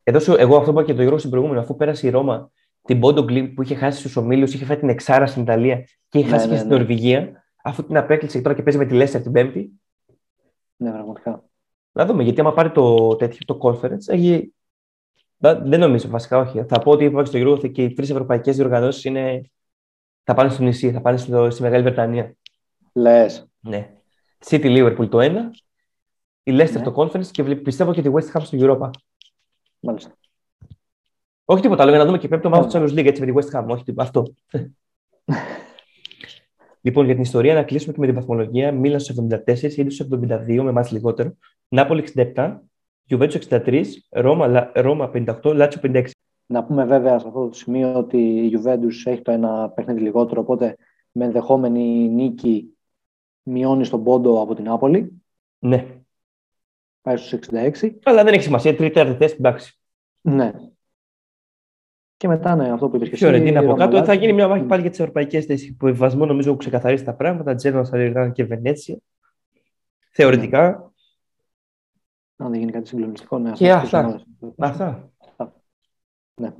Εδώ, 0.04 0.36
εγώ 0.38 0.58
αυτό 0.58 0.74
που 0.74 0.80
είπα 0.80 0.88
και 0.88 0.94
το 0.94 1.02
Γιώργο 1.02 1.18
στην 1.18 1.30
προηγούμενη, 1.30 1.60
αφού 1.60 1.76
πέρασε 1.76 2.08
η 2.08 2.10
Ρώμα 2.10 2.52
την 2.82 3.00
Πόντο 3.00 3.26
που 3.26 3.62
είχε 3.62 3.76
χάσει 3.76 4.00
στους 4.00 4.16
ομίλους, 4.16 4.54
είχε 4.54 4.66
φάει 4.66 4.78
την 4.78 4.90
Εξάρα 4.90 5.26
στην 5.26 5.42
Ιταλία 5.42 5.88
και 6.10 6.20
είχε 6.20 6.28
ναι, 6.28 6.34
χάσει 6.34 6.48
ναι, 6.48 6.52
και 6.52 6.58
στην 6.58 6.72
ναι. 6.72 6.78
Νορβηγία, 6.78 7.46
αφού 7.64 7.86
την 7.86 7.98
απέκλεισε 7.98 8.42
τώρα 8.42 8.56
και 8.56 8.64
παίζει 8.64 8.80
με 8.80 8.86
τη 8.86 8.94
Λέσσερ 8.94 9.22
την 9.22 9.32
Πέμπτη. 9.32 9.82
Ναι, 10.76 10.92
πραγματικά. 10.92 11.44
Να 11.92 12.06
δούμε, 12.06 12.24
γιατί 12.24 12.40
άμα 12.40 12.54
πάρει 12.54 12.72
το 12.72 13.16
τέτοιο 13.16 13.40
το 13.46 13.58
conference, 13.62 14.08
έχει... 14.08 14.54
δεν 15.38 15.80
νομίζω 15.80 16.10
βασικά, 16.10 16.38
όχι. 16.38 16.64
Θα 16.64 16.80
πω 16.80 16.92
ότι 16.92 17.04
είπα 17.04 17.26
στο 17.26 17.38
Γιώργο 17.38 17.68
και 17.68 17.84
οι 17.84 17.94
τρεις 17.94 18.10
ευρωπαϊκές 18.10 18.56
διοργανώσεις 18.56 19.04
είναι... 19.04 19.50
θα 20.24 20.34
πάνε 20.34 20.50
στο 20.50 20.64
νησί, 20.64 20.92
θα 20.92 21.02
πάνε 21.02 21.18
στο... 21.18 21.50
στη 21.50 21.62
Μεγάλη 21.62 21.84
Βρετανία. 21.84 22.36
Λες. 22.94 23.50
Ναι. 23.60 23.90
City 24.46 24.66
Liverpool 24.66 25.10
το 25.10 25.20
ένα, 25.20 25.52
η 26.44 26.52
Leicester 26.52 26.72
ναι. 26.74 26.82
το 26.82 26.94
conference 26.96 27.28
και 27.28 27.44
πιστεύω 27.44 27.94
και 27.94 28.02
τη 28.02 28.10
West 28.14 28.38
Ham 28.38 28.42
στο 28.44 28.58
Europa. 28.62 28.90
Μάλιστα. 29.80 30.18
Όχι 31.46 31.62
τίποτα 31.62 31.82
άλλο, 31.82 31.92
για 31.92 32.00
να 32.00 32.06
δούμε 32.06 32.18
και 32.18 32.28
πέμπτο 32.28 32.50
μάθημα 32.50 32.68
του 32.68 32.78
Champions 32.78 33.00
League 33.00 33.06
έτσι 33.06 33.26
με 33.26 33.32
τη 33.32 33.34
West 33.36 33.60
Ham. 33.60 33.66
Όχι 33.68 33.84
τίποτα. 33.84 34.04
Αυτό. 34.04 34.34
λοιπόν, 36.86 37.06
για 37.06 37.14
την 37.14 37.24
ιστορία 37.24 37.54
να 37.54 37.64
κλείσουμε 37.64 37.94
και 37.94 38.00
με 38.00 38.06
την 38.06 38.16
βαθμολογία. 38.16 38.72
Μίλαν 38.72 39.00
στους 39.00 39.16
74, 39.30 39.62
ήδη 39.62 39.90
στους 39.90 40.08
72 40.12 40.46
με 40.46 40.70
εμάς 40.70 40.92
λιγότερο. 40.92 41.38
Νάπολη 41.68 42.04
67, 42.16 42.58
Juventus 43.10 43.40
63, 43.50 43.84
Ρώμα, 44.10 44.72
Ρώμα 44.74 45.12
58, 45.14 45.42
Λάτσιο 45.44 45.82
56. 45.84 46.06
Να 46.46 46.64
πούμε 46.64 46.86
βέβαια 46.86 47.20
σε 47.20 47.28
αυτό 47.28 47.48
το 47.48 47.54
σημείο 47.54 47.94
ότι 47.94 48.18
η 48.18 48.52
Juventus 48.58 49.12
έχει 49.12 49.22
το 49.22 49.32
ένα 49.32 49.70
παιχνίδι 49.70 50.02
λιγότερο, 50.02 50.42
οπότε 50.42 50.76
με 51.12 51.26
ενδεχόμενη 51.26 52.10
νίκη 52.10 52.75
μειώνεις 53.46 53.88
στον 53.88 54.04
πόντο 54.04 54.42
από 54.42 54.56
την 54.56 54.64
Νάπολη. 54.64 55.24
Ναι. 55.60 55.86
Πάει 57.02 57.18
στους 57.18 57.40
66. 57.52 57.92
Αλλά 58.04 58.24
δεν 58.24 58.34
έχει 58.34 58.44
σημασία. 58.44 58.76
Τρίτη, 58.76 59.16
θέση, 59.16 59.36
εντάξει. 59.40 59.80
Ναι. 60.22 60.54
Και 62.18 62.28
μετά, 62.28 62.56
ναι, 62.56 62.72
αυτό 62.72 62.90
που 62.90 62.96
είπες 62.96 63.10
και 63.10 63.26
εσύ. 63.26 63.56
από 63.56 63.74
κάτω. 63.74 64.04
Θα 64.04 64.14
γίνει 64.14 64.34
μια 64.34 64.48
μάχη 64.48 64.64
πάλι 64.64 64.82
για 64.82 64.90
τις 64.90 65.00
ευρωπαϊκές 65.00 65.46
θέσεις. 65.46 65.76
Που 65.78 65.96
βασμό 65.96 66.26
νομίζω 66.26 66.48
έχουν 66.48 66.60
ξεκαθαρίσει 66.60 67.04
τα 67.04 67.14
πράγματα. 67.14 67.56
Τζέρνο, 67.56 67.84
Σαλιρδάν 67.84 68.32
και 68.32 68.44
Βενέτσια. 68.44 68.98
Θεωρητικά. 70.12 70.94
Αν 72.38 72.50
δεν 72.52 72.60
γίνει 72.60 72.72
κάτι 72.72 72.88
συγκλονιστικό, 72.88 73.38
ναι. 73.38 73.52
Και 73.52 73.72
αυτά. 73.72 74.26
Αυτά. 74.58 75.12
Ναι. 76.36 76.54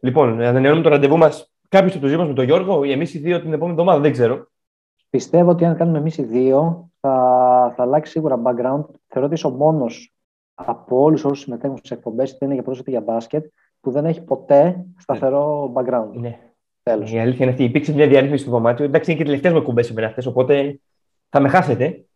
Λοιπόν, 0.00 0.40
ανανεώνουμε 0.40 0.82
το 0.82 0.88
ραντεβού 0.88 1.16
μας. 1.16 1.52
Κάποιος 1.68 1.92
από 1.92 2.00
τους 2.00 2.10
δύο 2.10 2.26
με 2.26 2.34
τον 2.34 2.44
Γιώργο 2.44 2.84
ή 2.84 2.92
εμείς 2.92 3.14
οι 3.14 3.18
δύο 3.18 3.40
την 3.40 3.52
επόμενη 3.52 3.70
εβδομάδα, 3.70 4.00
δεν 4.00 4.12
ξέρω. 4.12 4.50
Πιστεύω 5.16 5.50
ότι 5.50 5.64
αν 5.64 5.76
κάνουμε 5.76 5.98
εμείς 5.98 6.18
οι 6.18 6.22
δύο, 6.22 6.90
θα, 7.00 7.12
θα 7.76 7.82
αλλάξει 7.82 8.10
σίγουρα 8.10 8.42
background. 8.44 8.84
Θεωρώ 9.06 9.26
ότι 9.26 9.34
είσαι 9.34 9.46
ο 9.46 9.50
μόνος 9.50 10.14
από 10.54 11.00
όλους 11.02 11.24
όσους 11.24 11.40
συμμετέχουν 11.40 11.76
στις 11.76 11.90
εκπομπές, 11.90 12.30
είτε 12.30 12.44
είναι 12.44 12.54
για 12.54 12.62
πρόσφατα 12.62 12.90
για 12.90 13.00
μπάσκετ, 13.00 13.44
που 13.80 13.90
δεν 13.90 14.04
έχει 14.04 14.24
ποτέ 14.24 14.84
σταθερό 14.96 15.72
background. 15.74 16.10
Ναι. 16.12 16.38
Τέλος. 16.82 17.12
Η 17.12 17.18
αλήθεια 17.18 17.44
είναι 17.44 17.50
αυτή. 17.50 17.64
Υπήρξε 17.64 17.92
μια 17.92 18.08
διαρρύθμιση 18.08 18.42
στο 18.42 18.52
δωμάτιο. 18.52 18.84
Εντάξει, 18.84 19.10
είναι 19.10 19.18
και 19.20 19.26
τελευταίες 19.26 19.52
με 19.52 19.60
κουμπέ 19.60 19.82
σήμερα 19.82 20.06
αυτές, 20.06 20.26
οπότε 20.26 20.80
θα 21.28 21.40
με 21.40 21.48
χάσετε. 21.48 22.06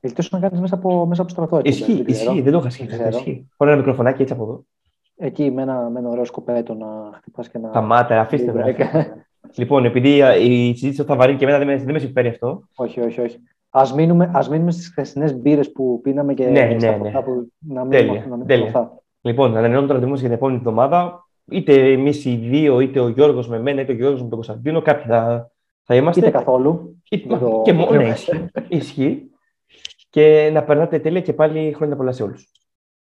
Ελπίζω 0.00 0.28
να 0.32 0.40
κάνεις 0.40 0.60
μέσα 0.60 0.74
από, 0.74 1.06
μέσα 1.06 1.22
από 1.22 1.30
στρατό. 1.30 1.56
εκεί, 1.56 1.68
Ισχύει, 1.68 1.94
δεν 1.94 2.04
ξέρω. 2.04 2.30
ισχύει, 2.30 2.42
δεν 2.42 2.52
το 2.52 2.58
είχα 2.58 2.70
σκεφτεί. 2.70 2.96
Δεν 2.96 3.08
ξέρω. 3.08 3.16
Ισχύει. 3.16 3.48
Χωρί 3.56 3.70
ένα 3.70 3.78
μικροφωνάκι 3.78 4.22
έτσι 4.22 4.34
από 4.34 4.42
εδώ. 4.42 4.64
Εκεί 5.16 5.50
με 5.50 5.62
ένα, 5.62 5.90
με 5.90 5.98
ένα 5.98 6.08
ωραίο 6.08 6.24
σκοπέτο 6.24 6.74
να 6.74 6.86
χτυπάς 7.14 7.48
και 7.48 7.58
να. 7.58 7.70
Τα 7.70 7.80
μάτια, 7.80 8.20
αφήστε 8.20 8.52
με. 8.52 8.76
Λίγο, 9.44 9.52
αφήστε. 9.52 9.62
Λοιπόν, 9.62 9.84
επειδή 9.84 10.22
α, 10.22 10.36
η 10.36 10.74
συζήτηση 10.74 11.02
θα 11.04 11.16
βαρύνει 11.16 11.38
και 11.38 11.44
εμένα 11.44 11.58
δεν 11.64 11.66
με, 11.66 11.76
δεν 11.76 11.92
με 11.92 11.98
συμφέρει 11.98 12.28
αυτό. 12.28 12.62
όχι, 12.74 13.00
όχι, 13.00 13.20
όχι. 13.20 13.36
Α 13.70 13.82
μείνουμε, 13.96 14.30
ας 14.34 14.48
μείνουμε 14.48 14.70
στις 14.70 14.88
χθεσινές 14.88 15.34
μπύρες 15.36 15.72
που 15.72 16.00
πίναμε 16.02 16.34
και 16.34 16.46
Ναι, 16.46 16.76
στα 16.78 16.90
ναι, 16.90 16.96
ποτά 16.96 17.10
ναι. 17.18 17.22
που 17.22 17.52
να 17.58 17.80
μην 17.84 17.90
Τέλεια, 17.90 18.26
να 18.28 18.36
μην 18.36 18.46
τέλεια. 18.46 18.66
αυτά. 18.66 18.98
Λοιπόν, 19.20 19.56
ανανεώνουμε 19.56 19.86
το 19.86 19.92
ραντεβού 19.94 20.12
για 20.14 20.22
την 20.22 20.32
επόμενη 20.32 20.58
εβδομάδα. 20.58 21.26
Είτε 21.50 21.92
εμείς 21.92 22.24
οι 22.24 22.34
δύο, 22.36 22.80
είτε 22.80 23.00
ο 23.00 23.08
Γιώργος 23.08 23.48
με 23.48 23.58
μένα, 23.60 23.80
είτε 23.80 23.92
ο 23.92 23.94
Γιώργος 23.94 24.18
με 24.22 24.28
τον 24.28 24.34
Κωνσταντίνο. 24.36 24.82
Κάποιοι 24.82 25.06
θα, 25.06 25.50
θα 25.82 25.94
είμαστε. 25.94 26.20
Είτε 26.20 26.30
καθόλου. 26.30 27.02
Είτε- 27.10 27.28
με 27.32 27.38
το- 27.38 27.60
Και 27.64 27.72
μόνο 27.72 27.90
ναι, 27.96 28.08
ισχύει. 28.08 28.44
ισχύει. 28.68 29.30
Και 30.10 30.50
να 30.52 30.62
περνάτε 30.64 30.98
τέλεια 30.98 31.20
και 31.20 31.32
πάλι 31.32 31.72
χρόνια 31.76 31.96
πολλά 31.96 32.12
σε 32.12 32.22
όλους. 32.22 32.50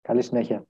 Καλή 0.02 0.22
συνέχεια. 0.22 0.64